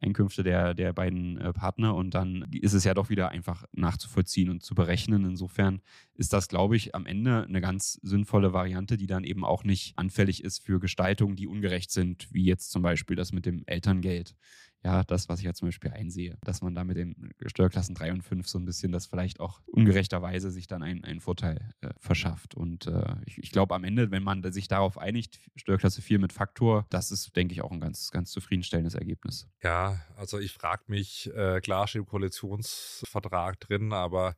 Einkünfte 0.00 0.44
der, 0.44 0.72
der 0.72 0.94
beiden 0.94 1.36
äh, 1.36 1.52
Partner. 1.52 1.94
Und 1.94 2.14
dann 2.14 2.46
ist 2.52 2.72
es 2.72 2.84
ja 2.84 2.94
doch 2.94 3.10
wieder 3.10 3.28
einfach 3.28 3.66
nachzuvollziehen 3.72 4.48
und 4.48 4.62
zu 4.62 4.74
berechnen. 4.74 5.26
Insofern 5.26 5.82
ist 6.14 6.32
das, 6.32 6.48
glaube 6.48 6.76
ich, 6.76 6.94
am 6.94 7.04
Ende 7.04 7.44
eine 7.44 7.60
ganz 7.60 8.00
sinnvolle 8.02 8.54
Variante, 8.54 8.96
die 8.96 9.08
dann 9.08 9.24
eben 9.24 9.44
auch 9.44 9.62
nicht 9.62 9.92
anfällig 9.98 10.42
ist 10.42 10.64
für 10.64 10.80
Gestaltungen, 10.80 11.36
die 11.36 11.46
ungerecht 11.46 11.90
sind, 11.90 12.32
wie 12.32 12.46
jetzt 12.46 12.70
zum 12.70 12.80
Beispiel 12.80 13.14
das 13.14 13.30
mit 13.30 13.44
dem 13.44 13.62
Elterngeld 13.66 14.34
ja, 14.82 15.04
das, 15.04 15.28
was 15.28 15.40
ich 15.40 15.44
ja 15.44 15.52
zum 15.52 15.68
Beispiel 15.68 15.90
einsehe, 15.90 16.38
dass 16.42 16.62
man 16.62 16.74
da 16.74 16.84
mit 16.84 16.96
den 16.96 17.32
Steuerklassen 17.44 17.94
3 17.94 18.12
und 18.12 18.22
5 18.22 18.48
so 18.48 18.58
ein 18.58 18.64
bisschen 18.64 18.92
das 18.92 19.06
vielleicht 19.06 19.38
auch 19.38 19.60
ungerechterweise 19.66 20.50
sich 20.50 20.66
dann 20.68 20.82
einen, 20.82 21.04
einen 21.04 21.20
Vorteil 21.20 21.74
äh, 21.82 21.90
verschafft. 21.98 22.54
Und 22.54 22.86
äh, 22.86 23.14
ich, 23.26 23.38
ich 23.38 23.50
glaube, 23.50 23.74
am 23.74 23.84
Ende, 23.84 24.10
wenn 24.10 24.22
man 24.22 24.42
sich 24.52 24.68
darauf 24.68 24.96
einigt, 24.96 25.38
Steuerklasse 25.56 26.00
4 26.00 26.18
mit 26.18 26.32
Faktor, 26.32 26.86
das 26.88 27.10
ist, 27.10 27.36
denke 27.36 27.52
ich, 27.52 27.60
auch 27.60 27.72
ein 27.72 27.80
ganz, 27.80 28.10
ganz 28.10 28.30
zufriedenstellendes 28.30 28.94
Ergebnis. 28.94 29.48
Ja, 29.62 30.00
also 30.16 30.38
ich 30.38 30.52
frage 30.52 30.84
mich, 30.86 31.30
äh, 31.34 31.60
klar 31.60 31.86
steht 31.86 32.00
im 32.00 32.06
Koalitionsvertrag 32.06 33.60
drin, 33.60 33.92
aber 33.92 34.34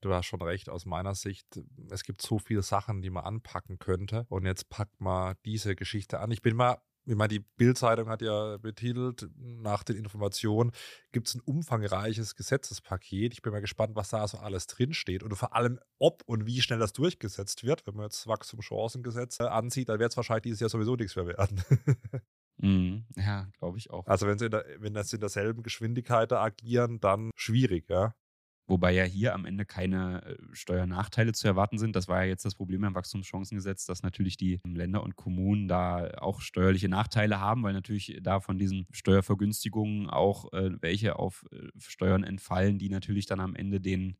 du 0.00 0.12
hast 0.12 0.26
schon 0.26 0.42
recht, 0.42 0.68
aus 0.68 0.84
meiner 0.84 1.14
Sicht, 1.14 1.46
es 1.90 2.04
gibt 2.04 2.20
so 2.22 2.38
viele 2.38 2.62
Sachen, 2.62 3.02
die 3.02 3.08
man 3.08 3.24
anpacken 3.24 3.78
könnte. 3.78 4.26
Und 4.28 4.44
jetzt 4.44 4.68
packt 4.68 5.00
man 5.00 5.36
diese 5.44 5.74
Geschichte 5.74 6.20
an. 6.20 6.30
Ich 6.30 6.42
bin 6.42 6.56
mal 6.56 6.78
ich 7.06 7.16
meine, 7.16 7.28
die 7.28 7.40
Bild-Zeitung 7.40 8.08
hat 8.08 8.22
ja 8.22 8.58
betitelt, 8.58 9.28
nach 9.36 9.82
den 9.82 9.96
Informationen 9.96 10.70
gibt 11.12 11.28
es 11.28 11.34
ein 11.34 11.40
umfangreiches 11.40 12.34
Gesetzespaket. 12.36 13.32
Ich 13.32 13.42
bin 13.42 13.52
mal 13.52 13.60
gespannt, 13.60 13.96
was 13.96 14.10
da 14.10 14.28
so 14.28 14.38
alles 14.38 14.66
drinsteht 14.66 15.22
und 15.22 15.34
vor 15.34 15.54
allem, 15.54 15.80
ob 15.98 16.22
und 16.26 16.46
wie 16.46 16.60
schnell 16.60 16.78
das 16.78 16.92
durchgesetzt 16.92 17.64
wird. 17.64 17.86
Wenn 17.86 17.94
man 17.94 18.04
jetzt 18.04 18.26
Wachstumschancengesetz 18.26 19.40
äh, 19.40 19.44
ansieht, 19.44 19.88
dann 19.88 19.98
wird 19.98 20.12
es 20.12 20.16
wahrscheinlich 20.16 20.42
dieses 20.42 20.60
Jahr 20.60 20.70
sowieso 20.70 20.94
nichts 20.96 21.16
mehr 21.16 21.26
werden. 21.26 21.62
mm, 22.58 23.06
ja, 23.16 23.48
glaube 23.58 23.78
ich 23.78 23.90
auch. 23.90 24.06
Also 24.06 24.26
wenn, 24.26 24.38
sie 24.38 24.50
der, 24.50 24.64
wenn 24.78 24.94
das 24.94 25.12
in 25.12 25.20
derselben 25.20 25.62
Geschwindigkeit 25.62 26.32
agieren, 26.32 27.00
dann 27.00 27.30
schwierig, 27.34 27.88
ja. 27.88 28.14
Wobei 28.70 28.92
ja 28.92 29.02
hier 29.02 29.34
am 29.34 29.46
Ende 29.46 29.64
keine 29.64 30.22
äh, 30.22 30.36
Steuernachteile 30.52 31.32
zu 31.32 31.48
erwarten 31.48 31.76
sind. 31.76 31.96
Das 31.96 32.06
war 32.06 32.22
ja 32.22 32.28
jetzt 32.28 32.44
das 32.44 32.54
Problem 32.54 32.82
beim 32.82 32.94
Wachstumschancengesetz, 32.94 33.84
dass 33.84 34.04
natürlich 34.04 34.36
die 34.36 34.60
Länder 34.64 35.02
und 35.02 35.16
Kommunen 35.16 35.66
da 35.66 36.08
auch 36.18 36.40
steuerliche 36.40 36.88
Nachteile 36.88 37.40
haben, 37.40 37.64
weil 37.64 37.72
natürlich 37.72 38.20
da 38.22 38.38
von 38.38 38.58
diesen 38.58 38.86
Steuervergünstigungen 38.92 40.08
auch 40.08 40.52
äh, 40.52 40.70
welche 40.80 41.18
auf 41.18 41.44
äh, 41.50 41.66
Steuern 41.78 42.22
entfallen, 42.22 42.78
die 42.78 42.90
natürlich 42.90 43.26
dann 43.26 43.40
am 43.40 43.56
Ende 43.56 43.80
den 43.80 44.16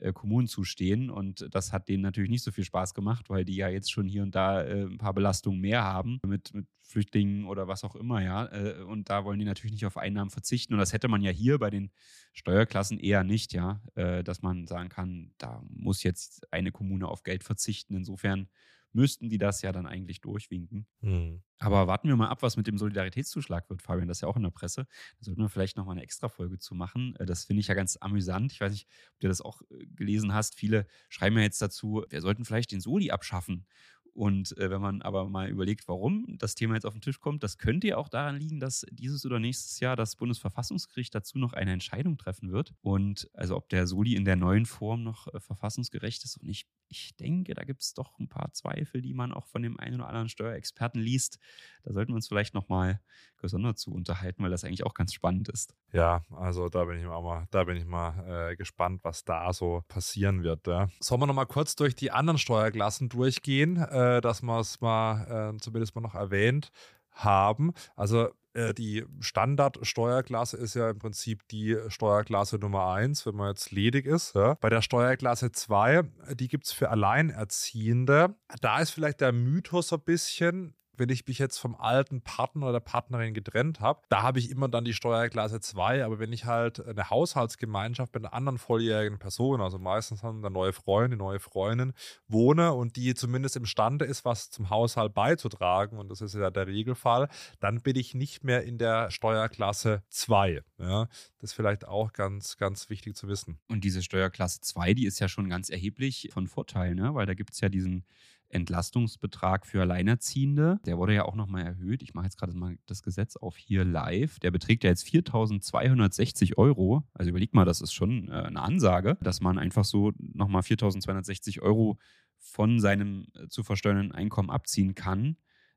äh, 0.00 0.12
Kommunen 0.12 0.46
zustehen. 0.46 1.10
Und 1.10 1.46
das 1.50 1.72
hat 1.72 1.88
denen 1.88 2.02
natürlich 2.02 2.30
nicht 2.30 2.44
so 2.44 2.50
viel 2.50 2.64
Spaß 2.64 2.94
gemacht, 2.94 3.30
weil 3.30 3.44
die 3.44 3.56
ja 3.56 3.68
jetzt 3.68 3.90
schon 3.90 4.08
hier 4.08 4.22
und 4.22 4.34
da 4.34 4.62
äh, 4.62 4.84
ein 4.84 4.98
paar 4.98 5.14
Belastungen 5.14 5.60
mehr 5.60 5.84
haben 5.84 6.18
mit, 6.26 6.52
mit 6.54 6.66
Flüchtlingen 6.82 7.46
oder 7.46 7.68
was 7.68 7.84
auch 7.84 7.96
immer, 7.96 8.22
ja. 8.22 8.46
Äh, 8.52 8.82
und 8.82 9.08
da 9.10 9.24
wollen 9.24 9.38
die 9.38 9.44
natürlich 9.44 9.72
nicht 9.72 9.86
auf 9.86 9.96
Einnahmen 9.96 10.30
verzichten. 10.30 10.74
Und 10.74 10.80
das 10.80 10.92
hätte 10.92 11.08
man 11.08 11.22
ja 11.22 11.30
hier 11.30 11.58
bei 11.58 11.70
den 11.70 11.90
Steuerklassen 12.32 12.98
eher 12.98 13.24
nicht, 13.24 13.52
ja, 13.52 13.80
dass 13.94 14.42
man 14.42 14.66
sagen 14.66 14.88
kann, 14.88 15.32
da 15.38 15.62
muss 15.68 16.02
jetzt 16.02 16.52
eine 16.52 16.72
Kommune 16.72 17.06
auf 17.06 17.22
Geld 17.22 17.44
verzichten. 17.44 17.94
Insofern 17.94 18.48
müssten 18.94 19.28
die 19.28 19.38
das 19.38 19.62
ja 19.62 19.72
dann 19.72 19.86
eigentlich 19.86 20.20
durchwinken. 20.20 20.86
Mhm. 21.00 21.42
Aber 21.58 21.86
warten 21.86 22.08
wir 22.08 22.16
mal 22.16 22.28
ab, 22.28 22.42
was 22.42 22.56
mit 22.56 22.66
dem 22.66 22.78
Solidaritätszuschlag 22.78 23.68
wird, 23.70 23.82
Fabian. 23.82 24.08
Das 24.08 24.18
ist 24.18 24.22
ja 24.22 24.28
auch 24.28 24.36
in 24.36 24.42
der 24.42 24.50
Presse. 24.50 24.86
Da 25.18 25.24
sollten 25.24 25.40
wir 25.40 25.48
vielleicht 25.48 25.76
nochmal 25.76 25.94
eine 25.94 26.02
extra 26.02 26.28
Folge 26.28 26.58
zu 26.58 26.74
machen. 26.74 27.16
Äh, 27.16 27.26
das 27.26 27.44
finde 27.44 27.60
ich 27.60 27.68
ja 27.68 27.74
ganz 27.74 27.96
amüsant. 27.96 28.52
Ich 28.52 28.60
weiß 28.60 28.72
nicht, 28.72 28.88
ob 29.14 29.20
du 29.20 29.28
das 29.28 29.40
auch 29.40 29.62
äh, 29.62 29.86
gelesen 29.86 30.32
hast. 30.32 30.54
Viele 30.54 30.86
schreiben 31.08 31.36
ja 31.36 31.42
jetzt 31.42 31.60
dazu, 31.60 32.04
wir 32.08 32.20
sollten 32.20 32.44
vielleicht 32.44 32.72
den 32.72 32.80
Soli 32.80 33.10
abschaffen. 33.10 33.66
Und 34.14 34.56
äh, 34.58 34.70
wenn 34.70 34.80
man 34.80 35.02
aber 35.02 35.28
mal 35.28 35.50
überlegt, 35.50 35.88
warum 35.88 36.38
das 36.38 36.54
Thema 36.54 36.74
jetzt 36.74 36.86
auf 36.86 36.94
den 36.94 37.00
Tisch 37.00 37.18
kommt, 37.18 37.42
das 37.42 37.58
könnte 37.58 37.88
ja 37.88 37.96
auch 37.96 38.08
daran 38.08 38.36
liegen, 38.36 38.60
dass 38.60 38.86
dieses 38.92 39.26
oder 39.26 39.40
nächstes 39.40 39.80
Jahr 39.80 39.96
das 39.96 40.14
Bundesverfassungsgericht 40.14 41.12
dazu 41.12 41.36
noch 41.36 41.52
eine 41.52 41.72
Entscheidung 41.72 42.16
treffen 42.16 42.52
wird. 42.52 42.74
Und 42.80 43.28
also 43.34 43.56
ob 43.56 43.68
der 43.68 43.88
Soli 43.88 44.14
in 44.14 44.24
der 44.24 44.36
neuen 44.36 44.66
Form 44.66 45.02
noch 45.02 45.26
äh, 45.34 45.40
verfassungsgerecht 45.40 46.24
ist. 46.24 46.36
Und 46.36 46.48
ich, 46.48 46.66
ich 46.94 47.16
denke, 47.16 47.54
da 47.54 47.64
gibt 47.64 47.82
es 47.82 47.92
doch 47.92 48.18
ein 48.18 48.28
paar 48.28 48.52
Zweifel, 48.52 49.02
die 49.02 49.14
man 49.14 49.32
auch 49.32 49.46
von 49.46 49.62
dem 49.62 49.78
einen 49.78 49.96
oder 49.96 50.08
anderen 50.08 50.28
Steuerexperten 50.28 51.00
liest. 51.00 51.38
Da 51.82 51.92
sollten 51.92 52.12
wir 52.12 52.16
uns 52.16 52.28
vielleicht 52.28 52.54
nochmal 52.54 53.00
gesondert 53.38 53.78
zu 53.78 53.92
unterhalten, 53.92 54.42
weil 54.42 54.50
das 54.50 54.64
eigentlich 54.64 54.84
auch 54.84 54.94
ganz 54.94 55.12
spannend 55.12 55.48
ist. 55.48 55.74
Ja, 55.92 56.22
also 56.30 56.68
da 56.68 56.84
bin 56.84 56.98
ich 56.98 57.04
mal, 57.04 57.46
da 57.50 57.64
bin 57.64 57.76
ich 57.76 57.84
mal 57.84 58.50
äh, 58.52 58.56
gespannt, 58.56 59.00
was 59.02 59.24
da 59.24 59.52
so 59.52 59.82
passieren 59.88 60.42
wird. 60.42 60.66
Ja. 60.66 60.88
Sollen 61.00 61.20
wir 61.20 61.26
nochmal 61.26 61.46
kurz 61.46 61.76
durch 61.76 61.94
die 61.94 62.10
anderen 62.10 62.38
Steuerklassen 62.38 63.08
durchgehen, 63.08 63.76
äh, 63.76 64.20
dass 64.20 64.42
wir 64.42 64.60
es 64.60 64.80
mal 64.80 65.54
äh, 65.54 65.58
zumindest 65.58 65.94
mal 65.94 66.00
noch 66.00 66.14
erwähnt 66.14 66.70
haben. 67.14 67.72
Also 67.96 68.28
äh, 68.54 68.72
die 68.72 69.04
Standardsteuerklasse 69.20 70.56
ist 70.56 70.74
ja 70.74 70.90
im 70.90 70.98
Prinzip 70.98 71.46
die 71.48 71.76
Steuerklasse 71.88 72.56
Nummer 72.58 72.92
1, 72.92 73.26
wenn 73.26 73.34
man 73.34 73.48
jetzt 73.48 73.72
ledig 73.72 74.06
ist. 74.06 74.34
Ja. 74.34 74.54
Bei 74.54 74.70
der 74.70 74.82
Steuerklasse 74.82 75.52
2, 75.52 76.02
die 76.34 76.48
gibt 76.48 76.66
es 76.66 76.72
für 76.72 76.90
Alleinerziehende. 76.90 78.34
Da 78.60 78.78
ist 78.78 78.90
vielleicht 78.90 79.20
der 79.20 79.32
Mythos 79.32 79.92
ein 79.92 80.00
bisschen, 80.00 80.74
wenn 80.96 81.08
ich 81.08 81.26
mich 81.26 81.38
jetzt 81.38 81.58
vom 81.58 81.74
alten 81.74 82.22
Partner 82.22 82.68
oder 82.68 82.80
Partnerin 82.80 83.34
getrennt 83.34 83.80
habe, 83.80 84.02
da 84.08 84.22
habe 84.22 84.38
ich 84.38 84.50
immer 84.50 84.68
dann 84.68 84.84
die 84.84 84.94
Steuerklasse 84.94 85.60
2. 85.60 86.04
Aber 86.04 86.18
wenn 86.18 86.32
ich 86.32 86.44
halt 86.44 86.84
eine 86.84 87.10
Haushaltsgemeinschaft 87.10 88.14
mit 88.14 88.24
einer 88.24 88.34
anderen 88.34 88.58
volljährigen 88.58 89.18
Person, 89.18 89.60
also 89.60 89.78
meistens 89.78 90.22
dann 90.22 90.42
der 90.42 90.50
neue 90.50 90.72
Freund, 90.72 91.12
die 91.12 91.16
neue 91.16 91.40
Freundin, 91.40 91.92
wohne 92.28 92.72
und 92.72 92.96
die 92.96 93.14
zumindest 93.14 93.56
imstande 93.56 94.04
ist, 94.04 94.24
was 94.24 94.50
zum 94.50 94.70
Haushalt 94.70 95.14
beizutragen, 95.14 95.98
und 95.98 96.10
das 96.10 96.20
ist 96.20 96.34
ja 96.34 96.50
der 96.50 96.66
Regelfall, 96.66 97.28
dann 97.60 97.80
bin 97.80 97.96
ich 97.96 98.14
nicht 98.14 98.44
mehr 98.44 98.64
in 98.64 98.78
der 98.78 99.10
Steuerklasse 99.10 100.02
2. 100.08 100.62
Ja, 100.78 101.06
das 101.38 101.50
ist 101.50 101.52
vielleicht 101.52 101.86
auch 101.86 102.12
ganz, 102.12 102.56
ganz 102.56 102.90
wichtig 102.90 103.16
zu 103.16 103.28
wissen. 103.28 103.58
Und 103.68 103.84
diese 103.84 104.02
Steuerklasse 104.02 104.60
2, 104.60 104.94
die 104.94 105.06
ist 105.06 105.18
ja 105.20 105.28
schon 105.28 105.48
ganz 105.48 105.70
erheblich 105.70 106.30
von 106.32 106.46
Vorteil, 106.46 106.94
ne? 106.94 107.14
weil 107.14 107.26
da 107.26 107.34
gibt 107.34 107.52
es 107.52 107.60
ja 107.60 107.68
diesen 107.68 108.04
Entlastungsbetrag 108.48 109.66
für 109.66 109.82
Alleinerziehende. 109.82 110.78
Der 110.86 110.98
wurde 110.98 111.14
ja 111.14 111.24
auch 111.24 111.34
nochmal 111.34 111.64
erhöht. 111.64 112.02
Ich 112.02 112.14
mache 112.14 112.26
jetzt 112.26 112.38
gerade 112.38 112.54
mal 112.54 112.76
das 112.86 113.02
Gesetz 113.02 113.36
auf 113.36 113.56
hier 113.56 113.84
live. 113.84 114.38
Der 114.40 114.50
beträgt 114.50 114.84
ja 114.84 114.90
jetzt 114.90 115.06
4.260 115.06 116.56
Euro. 116.56 117.04
Also 117.12 117.30
überleg 117.30 117.54
mal, 117.54 117.64
das 117.64 117.80
ist 117.80 117.92
schon 117.92 118.28
äh, 118.28 118.32
eine 118.32 118.62
Ansage, 118.62 119.18
dass 119.20 119.40
man 119.40 119.58
einfach 119.58 119.84
so 119.84 120.12
nochmal 120.18 120.62
4.260 120.62 121.62
Euro 121.62 121.98
von 122.38 122.78
seinem 122.80 123.26
äh, 123.34 123.48
zu 123.48 123.62
versteuernden 123.62 124.12
Einkommen 124.12 124.50
abziehen 124.50 124.94
kann. 124.94 125.36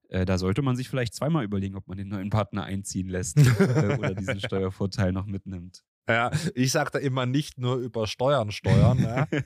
Äh, 0.10 0.26
da 0.26 0.38
sollte 0.38 0.62
man 0.62 0.76
sich 0.76 0.90
vielleicht 0.90 1.14
zweimal 1.14 1.44
überlegen, 1.44 1.76
ob 1.76 1.88
man 1.88 1.98
den 1.98 2.10
neuen 2.10 2.30
Partner 2.30 2.64
einziehen 2.64 3.10
lässt 3.10 3.38
oder 3.40 4.16
diesen 4.16 4.40
Steuervorteil 4.46 5.12
noch 5.12 5.26
mitnimmt. 5.26 5.84
Ja, 6.08 6.32
ich 6.56 6.72
sage 6.72 6.92
da 6.94 7.00
immer 7.00 7.26
nicht 7.26 7.58
nur 7.58 7.78
über 7.78 8.08
Steuern 8.08 8.52
steuern. 8.52 9.00
ja. 9.00 9.28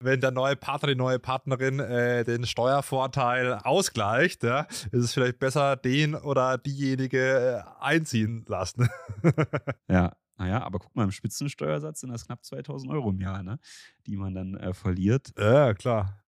Wenn 0.00 0.20
der 0.20 0.30
neue 0.30 0.54
Partner, 0.54 0.88
die 0.88 0.94
neue 0.94 1.18
Partnerin 1.18 1.80
äh, 1.80 2.24
den 2.24 2.46
Steuervorteil 2.46 3.54
ausgleicht, 3.54 4.44
ja, 4.44 4.62
ist 4.62 4.92
es 4.92 5.12
vielleicht 5.12 5.38
besser, 5.38 5.76
den 5.76 6.14
oder 6.14 6.56
diejenige 6.58 7.64
äh, 7.64 7.82
einziehen 7.82 8.44
lassen. 8.46 8.88
ja, 9.88 10.12
naja, 10.36 10.62
aber 10.62 10.78
guck 10.78 10.94
mal, 10.94 11.04
im 11.04 11.10
Spitzensteuersatz 11.10 12.00
sind 12.00 12.10
das 12.10 12.26
knapp 12.26 12.44
2000 12.44 12.92
Euro 12.92 13.10
im 13.10 13.20
Jahr, 13.20 13.42
ne? 13.42 13.58
die 14.06 14.16
man 14.16 14.34
dann 14.34 14.54
äh, 14.54 14.72
verliert. 14.72 15.32
Ja, 15.36 15.74
klar. 15.74 16.22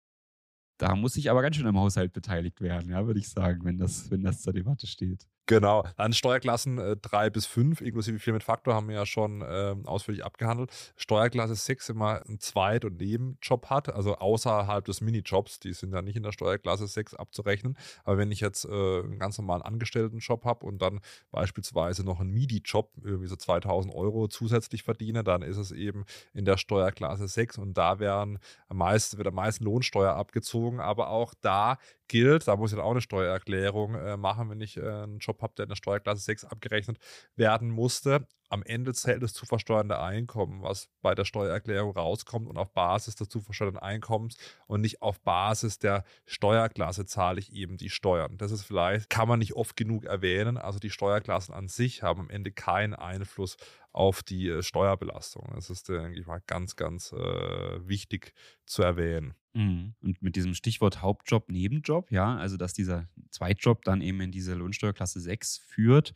Da 0.79 0.97
muss 0.97 1.17
ich 1.17 1.31
aber 1.31 1.43
ganz 1.43 1.57
schön 1.57 1.67
im 1.67 1.79
Haushalt 1.79 2.13
beteiligt 2.13 2.61
werden, 2.61 2.91
ja, 2.91 3.07
würde 3.07 3.21
ich 3.21 3.29
sagen, 3.29 3.65
wenn 3.65 3.79
das, 3.79 4.11
wenn 4.11 4.23
das 4.23 4.41
zur 4.41 4.53
Debatte 4.53 4.87
steht. 4.87 5.29
Genau. 5.51 5.83
Dann 5.97 6.13
Steuerklassen 6.13 6.79
äh, 6.79 6.97
3 6.97 7.29
bis 7.29 7.45
5, 7.45 7.81
inklusive 7.81 8.21
4 8.21 8.35
mit 8.35 8.45
Faktor, 8.45 8.73
haben 8.75 8.87
wir 8.87 8.95
ja 8.95 9.05
schon 9.05 9.43
äh, 9.43 9.75
ausführlich 9.85 10.25
abgehandelt. 10.25 10.71
Steuerklasse 10.95 11.57
6 11.57 11.89
immer 11.89 12.25
einen 12.25 12.39
Zweit- 12.39 12.85
und 12.85 13.01
Nebenjob 13.01 13.69
hat, 13.69 13.93
also 13.93 14.15
außerhalb 14.15 14.85
des 14.85 15.01
Minijobs, 15.01 15.59
die 15.59 15.73
sind 15.73 15.93
ja 15.93 16.03
nicht 16.03 16.15
in 16.15 16.23
der 16.23 16.31
Steuerklasse 16.31 16.87
6 16.87 17.15
abzurechnen. 17.15 17.77
Aber 18.05 18.17
wenn 18.17 18.31
ich 18.31 18.39
jetzt 18.39 18.65
äh, 18.65 18.69
einen 18.69 19.19
ganz 19.19 19.39
normalen 19.39 19.63
Angestelltenjob 19.63 20.45
habe 20.45 20.65
und 20.65 20.81
dann 20.81 21.01
beispielsweise 21.33 22.05
noch 22.05 22.21
einen 22.21 22.31
MIDI-Job, 22.31 22.93
irgendwie 23.03 23.27
so 23.27 23.35
2000 23.35 23.93
Euro 23.93 24.29
zusätzlich 24.29 24.85
verdiene, 24.85 25.25
dann 25.25 25.43
ist 25.43 25.57
es 25.57 25.73
eben 25.73 26.05
in 26.33 26.45
der 26.45 26.59
Steuerklasse 26.59 27.27
6 27.27 27.59
und 27.59 27.77
da 27.77 27.99
werden 27.99 28.39
am 28.69 28.77
meisten, 28.77 29.17
wird 29.19 29.27
am 29.27 29.35
meisten 29.35 29.65
Lohnsteuer 29.65 30.15
abgezogen. 30.15 30.79
Aber 30.79 31.09
auch 31.09 31.35
da 31.41 31.77
gilt, 32.11 32.47
da 32.47 32.57
muss 32.57 32.73
ich 32.73 32.77
dann 32.77 32.85
auch 32.85 32.91
eine 32.91 33.01
Steuererklärung 33.01 33.95
äh, 33.95 34.17
machen, 34.17 34.51
wenn 34.51 34.61
ich 34.61 34.77
äh, 34.77 34.81
einen 34.83 35.19
Job 35.19 35.40
habe, 35.43 35.55
der 35.57 35.65
in 35.65 35.69
der 35.71 35.77
Steuerklasse 35.77 36.23
6 36.23 36.45
abgerechnet 36.45 36.99
werden 37.37 37.71
musste. 37.71 38.27
Am 38.51 38.65
Ende 38.65 38.93
zählt 38.93 39.23
das 39.23 39.33
zu 39.33 39.47
versteuernde 39.47 40.01
Einkommen, 40.01 40.63
was 40.63 40.91
bei 41.03 41.15
der 41.15 41.25
Steuererklärung 41.25 41.93
rauskommt 41.97 42.49
und 42.49 42.59
auf 42.59 42.73
Basis 42.73 43.15
des 43.15 43.29
zu 43.29 43.41
versteuernden 43.41 43.81
Einkommens 43.81 44.37
und 44.67 44.81
nicht 44.81 45.03
auf 45.03 45.21
Basis 45.21 45.79
der 45.79 46.05
Steuerklasse 46.27 47.07
zahle 47.07 47.39
ich 47.39 47.53
eben 47.53 47.77
die 47.77 47.91
Steuern. 47.91 48.37
Das 48.39 48.51
ist 48.51 48.65
vielleicht, 48.65 49.09
kann 49.09 49.29
man 49.29 49.39
nicht 49.39 49.55
oft 49.55 49.77
genug 49.77 50.05
erwähnen. 50.05 50.59
Also 50.59 50.81
die 50.81 50.91
Steuerklassen 50.91 51.55
an 51.55 51.69
sich 51.69 52.03
haben 52.03 52.21
am 52.21 52.31
Ende 52.31 52.51
keinen 52.51 52.95
Einfluss 52.95 53.57
auf 53.93 54.23
die 54.23 54.49
äh, 54.49 54.63
Steuerbelastung. 54.63 55.49
Das 55.55 55.71
ist, 55.71 55.89
denke 55.89 56.19
ich 56.19 56.27
mal, 56.27 56.43
ganz, 56.47 56.77
ganz 56.77 57.13
äh, 57.13 57.89
wichtig 57.89 58.35
zu 58.67 58.83
erwähnen. 58.83 59.35
Mhm. 59.53 59.95
Und 60.03 60.23
mit 60.23 60.37
diesem 60.37 60.55
Stichwort 60.55 61.03
Hauptjob, 61.03 61.51
Nebenjob, 61.51 62.11
ja, 62.11 62.37
also 62.37 62.57
dass 62.57 62.73
dieser 62.73 63.09
Zweitjob 63.31 63.85
dann 63.85 64.01
eben 64.01 64.21
in 64.21 64.33
diese 64.33 64.55
Lohnsteuerklasse 64.55 65.21
6 65.21 65.59
führt. 65.59 66.15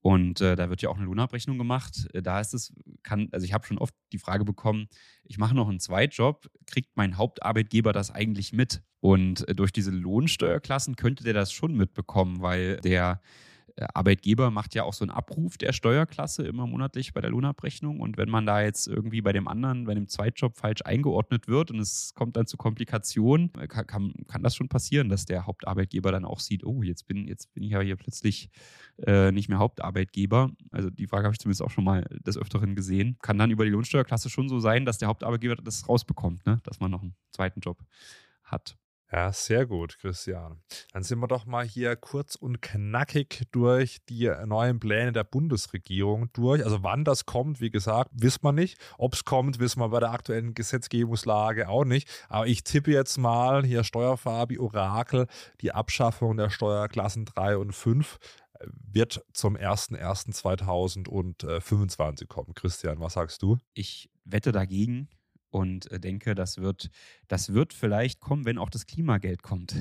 Und 0.00 0.40
äh, 0.40 0.54
da 0.54 0.70
wird 0.70 0.80
ja 0.80 0.90
auch 0.90 0.96
eine 0.96 1.06
Lohnabrechnung 1.06 1.58
gemacht. 1.58 2.08
Äh, 2.12 2.22
da 2.22 2.40
ist 2.40 2.54
es, 2.54 2.72
kann, 3.02 3.28
also 3.32 3.44
ich 3.44 3.52
habe 3.52 3.66
schon 3.66 3.78
oft 3.78 3.94
die 4.12 4.18
Frage 4.18 4.44
bekommen, 4.44 4.88
ich 5.24 5.38
mache 5.38 5.54
noch 5.54 5.68
einen 5.68 5.80
Zweitjob, 5.80 6.48
kriegt 6.66 6.96
mein 6.96 7.16
Hauptarbeitgeber 7.16 7.92
das 7.92 8.10
eigentlich 8.10 8.52
mit? 8.52 8.82
Und 9.00 9.48
äh, 9.48 9.54
durch 9.54 9.72
diese 9.72 9.90
Lohnsteuerklassen 9.90 10.96
könnte 10.96 11.24
der 11.24 11.34
das 11.34 11.52
schon 11.52 11.76
mitbekommen, 11.76 12.40
weil 12.40 12.76
der 12.78 13.20
Arbeitgeber 13.94 14.50
macht 14.50 14.74
ja 14.74 14.82
auch 14.82 14.92
so 14.92 15.04
einen 15.04 15.10
Abruf 15.10 15.58
der 15.58 15.72
Steuerklasse 15.72 16.46
immer 16.46 16.66
monatlich 16.66 17.12
bei 17.12 17.20
der 17.20 17.30
Lohnabrechnung. 17.30 18.00
Und 18.00 18.16
wenn 18.16 18.28
man 18.28 18.46
da 18.46 18.62
jetzt 18.62 18.88
irgendwie 18.88 19.20
bei 19.20 19.32
dem 19.32 19.48
anderen, 19.48 19.84
bei 19.84 19.94
dem 19.94 20.08
Zweitjob 20.08 20.56
falsch 20.56 20.82
eingeordnet 20.84 21.48
wird 21.48 21.70
und 21.70 21.78
es 21.78 22.12
kommt 22.14 22.36
dann 22.36 22.46
zu 22.46 22.56
Komplikationen, 22.56 23.52
äh, 23.58 23.66
kann, 23.66 23.86
kann, 23.86 24.12
kann 24.26 24.42
das 24.42 24.56
schon 24.56 24.68
passieren, 24.68 25.08
dass 25.08 25.26
der 25.26 25.46
Hauptarbeitgeber 25.46 26.12
dann 26.12 26.24
auch 26.24 26.40
sieht, 26.40 26.64
oh, 26.64 26.82
jetzt 26.82 27.06
bin, 27.06 27.28
jetzt 27.28 27.52
bin 27.54 27.62
ich 27.62 27.70
ja 27.70 27.80
hier 27.80 27.96
plötzlich 27.96 28.50
äh, 29.06 29.30
nicht 29.32 29.48
mehr 29.48 29.58
Hauptarbeitgeber. 29.58 30.50
Also 30.70 30.90
die 30.90 31.06
Frage 31.06 31.24
habe 31.24 31.34
ich 31.34 31.40
zumindest 31.40 31.62
auch 31.62 31.70
schon 31.70 31.84
mal 31.84 32.02
des 32.26 32.36
Öfteren 32.36 32.74
gesehen. 32.74 33.16
Kann 33.22 33.38
dann 33.38 33.50
über 33.50 33.64
die 33.64 33.70
Lohnsteuerklasse 33.70 34.30
schon 34.30 34.48
so 34.48 34.58
sein, 34.58 34.84
dass 34.84 34.98
der 34.98 35.08
Hauptarbeitgeber 35.08 35.56
das 35.56 35.88
rausbekommt, 35.88 36.44
ne? 36.46 36.58
dass 36.64 36.80
man 36.80 36.90
noch 36.90 37.02
einen 37.02 37.14
zweiten 37.30 37.60
Job 37.60 37.78
hat. 38.44 38.76
Ja, 39.10 39.32
sehr 39.32 39.64
gut, 39.64 39.96
Christian. 39.98 40.60
Dann 40.92 41.02
sind 41.02 41.18
wir 41.18 41.28
doch 41.28 41.46
mal 41.46 41.64
hier 41.64 41.96
kurz 41.96 42.34
und 42.34 42.60
knackig 42.60 43.44
durch 43.52 44.04
die 44.06 44.30
neuen 44.44 44.80
Pläne 44.80 45.12
der 45.12 45.24
Bundesregierung 45.24 46.30
durch. 46.34 46.62
Also 46.62 46.82
wann 46.82 47.04
das 47.04 47.24
kommt, 47.24 47.62
wie 47.62 47.70
gesagt, 47.70 48.10
wissen 48.12 48.44
wir 48.44 48.52
nicht. 48.52 48.76
Ob 48.98 49.14
es 49.14 49.24
kommt, 49.24 49.60
wissen 49.60 49.80
wir 49.80 49.88
bei 49.88 50.00
der 50.00 50.10
aktuellen 50.10 50.52
Gesetzgebungslage 50.52 51.70
auch 51.70 51.86
nicht. 51.86 52.06
Aber 52.28 52.46
ich 52.46 52.64
tippe 52.64 52.90
jetzt 52.90 53.16
mal 53.16 53.64
hier 53.64 53.82
Steuerfabi 53.82 54.58
Orakel, 54.58 55.26
die 55.62 55.72
Abschaffung 55.72 56.36
der 56.36 56.50
Steuerklassen 56.50 57.24
3 57.24 57.56
und 57.56 57.72
5 57.72 58.18
äh, 58.60 58.66
wird 58.92 59.24
zum 59.32 59.56
01.01.2025 59.56 62.26
kommen. 62.26 62.52
Christian, 62.52 63.00
was 63.00 63.14
sagst 63.14 63.40
du? 63.40 63.56
Ich 63.72 64.10
wette 64.26 64.52
dagegen 64.52 65.08
und 65.50 65.90
äh, 65.90 66.00
denke, 66.00 66.34
das 66.34 66.58
wird, 66.58 66.90
das 67.26 67.52
wird 67.52 67.72
vielleicht 67.72 68.20
kommen, 68.20 68.44
wenn 68.44 68.58
auch 68.58 68.70
das 68.70 68.86
Klimageld 68.86 69.42
kommt. 69.42 69.74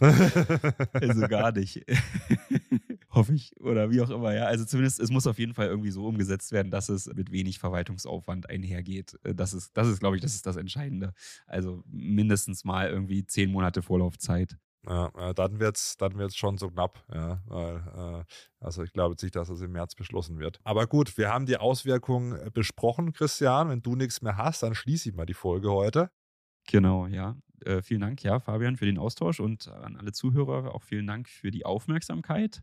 also 0.00 1.28
gar 1.28 1.52
nicht. 1.52 1.84
Hoffe 3.10 3.34
ich. 3.34 3.58
Oder 3.60 3.90
wie 3.90 4.00
auch 4.00 4.10
immer, 4.10 4.34
ja. 4.34 4.44
Also 4.44 4.64
zumindest, 4.64 5.00
es 5.00 5.10
muss 5.10 5.26
auf 5.26 5.38
jeden 5.38 5.54
Fall 5.54 5.66
irgendwie 5.66 5.90
so 5.90 6.06
umgesetzt 6.06 6.52
werden, 6.52 6.70
dass 6.70 6.88
es 6.88 7.06
mit 7.06 7.32
wenig 7.32 7.58
Verwaltungsaufwand 7.58 8.48
einhergeht. 8.48 9.18
Äh, 9.24 9.34
das 9.34 9.52
ist, 9.52 9.76
das 9.76 9.88
ist, 9.88 10.00
glaube 10.00 10.16
ich, 10.16 10.22
das 10.22 10.34
ist 10.34 10.46
das 10.46 10.56
Entscheidende. 10.56 11.12
Also 11.46 11.82
mindestens 11.86 12.64
mal 12.64 12.88
irgendwie 12.88 13.26
zehn 13.26 13.50
Monate 13.50 13.82
Vorlaufzeit. 13.82 14.56
Ja, 14.86 15.34
dann 15.34 15.60
wird 15.60 15.76
es 15.76 15.96
dann 15.98 16.16
wird's 16.16 16.36
schon 16.36 16.56
so 16.56 16.70
knapp. 16.70 17.04
Ja, 17.12 17.42
weil, 17.46 17.76
äh, 18.20 18.24
also 18.60 18.82
ich 18.82 18.92
glaube 18.92 19.12
jetzt 19.12 19.22
nicht, 19.22 19.36
dass 19.36 19.48
das 19.48 19.60
im 19.60 19.72
März 19.72 19.94
beschlossen 19.94 20.38
wird. 20.38 20.58
Aber 20.64 20.86
gut, 20.86 21.18
wir 21.18 21.30
haben 21.30 21.44
die 21.46 21.58
Auswirkungen 21.58 22.32
äh, 22.38 22.50
besprochen, 22.50 23.12
Christian. 23.12 23.68
Wenn 23.68 23.82
du 23.82 23.94
nichts 23.94 24.22
mehr 24.22 24.36
hast, 24.36 24.62
dann 24.62 24.74
schließe 24.74 25.10
ich 25.10 25.14
mal 25.14 25.26
die 25.26 25.34
Folge 25.34 25.70
heute. 25.70 26.10
Genau, 26.66 27.06
ja. 27.06 27.36
Äh, 27.64 27.82
vielen 27.82 28.00
Dank, 28.00 28.22
ja, 28.22 28.40
Fabian, 28.40 28.76
für 28.76 28.86
den 28.86 28.98
Austausch 28.98 29.40
und 29.40 29.68
an 29.68 29.96
alle 29.96 30.12
Zuhörer 30.12 30.74
auch 30.74 30.82
vielen 30.82 31.06
Dank 31.06 31.28
für 31.28 31.50
die 31.50 31.66
Aufmerksamkeit 31.66 32.62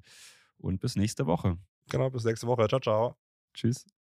und 0.57 0.79
bis 0.79 0.95
nächste 0.95 1.27
Woche. 1.27 1.57
Genau, 1.89 2.09
bis 2.09 2.23
nächste 2.23 2.47
Woche. 2.47 2.67
Ciao, 2.67 2.79
ciao. 2.79 3.17
Tschüss. 3.53 3.87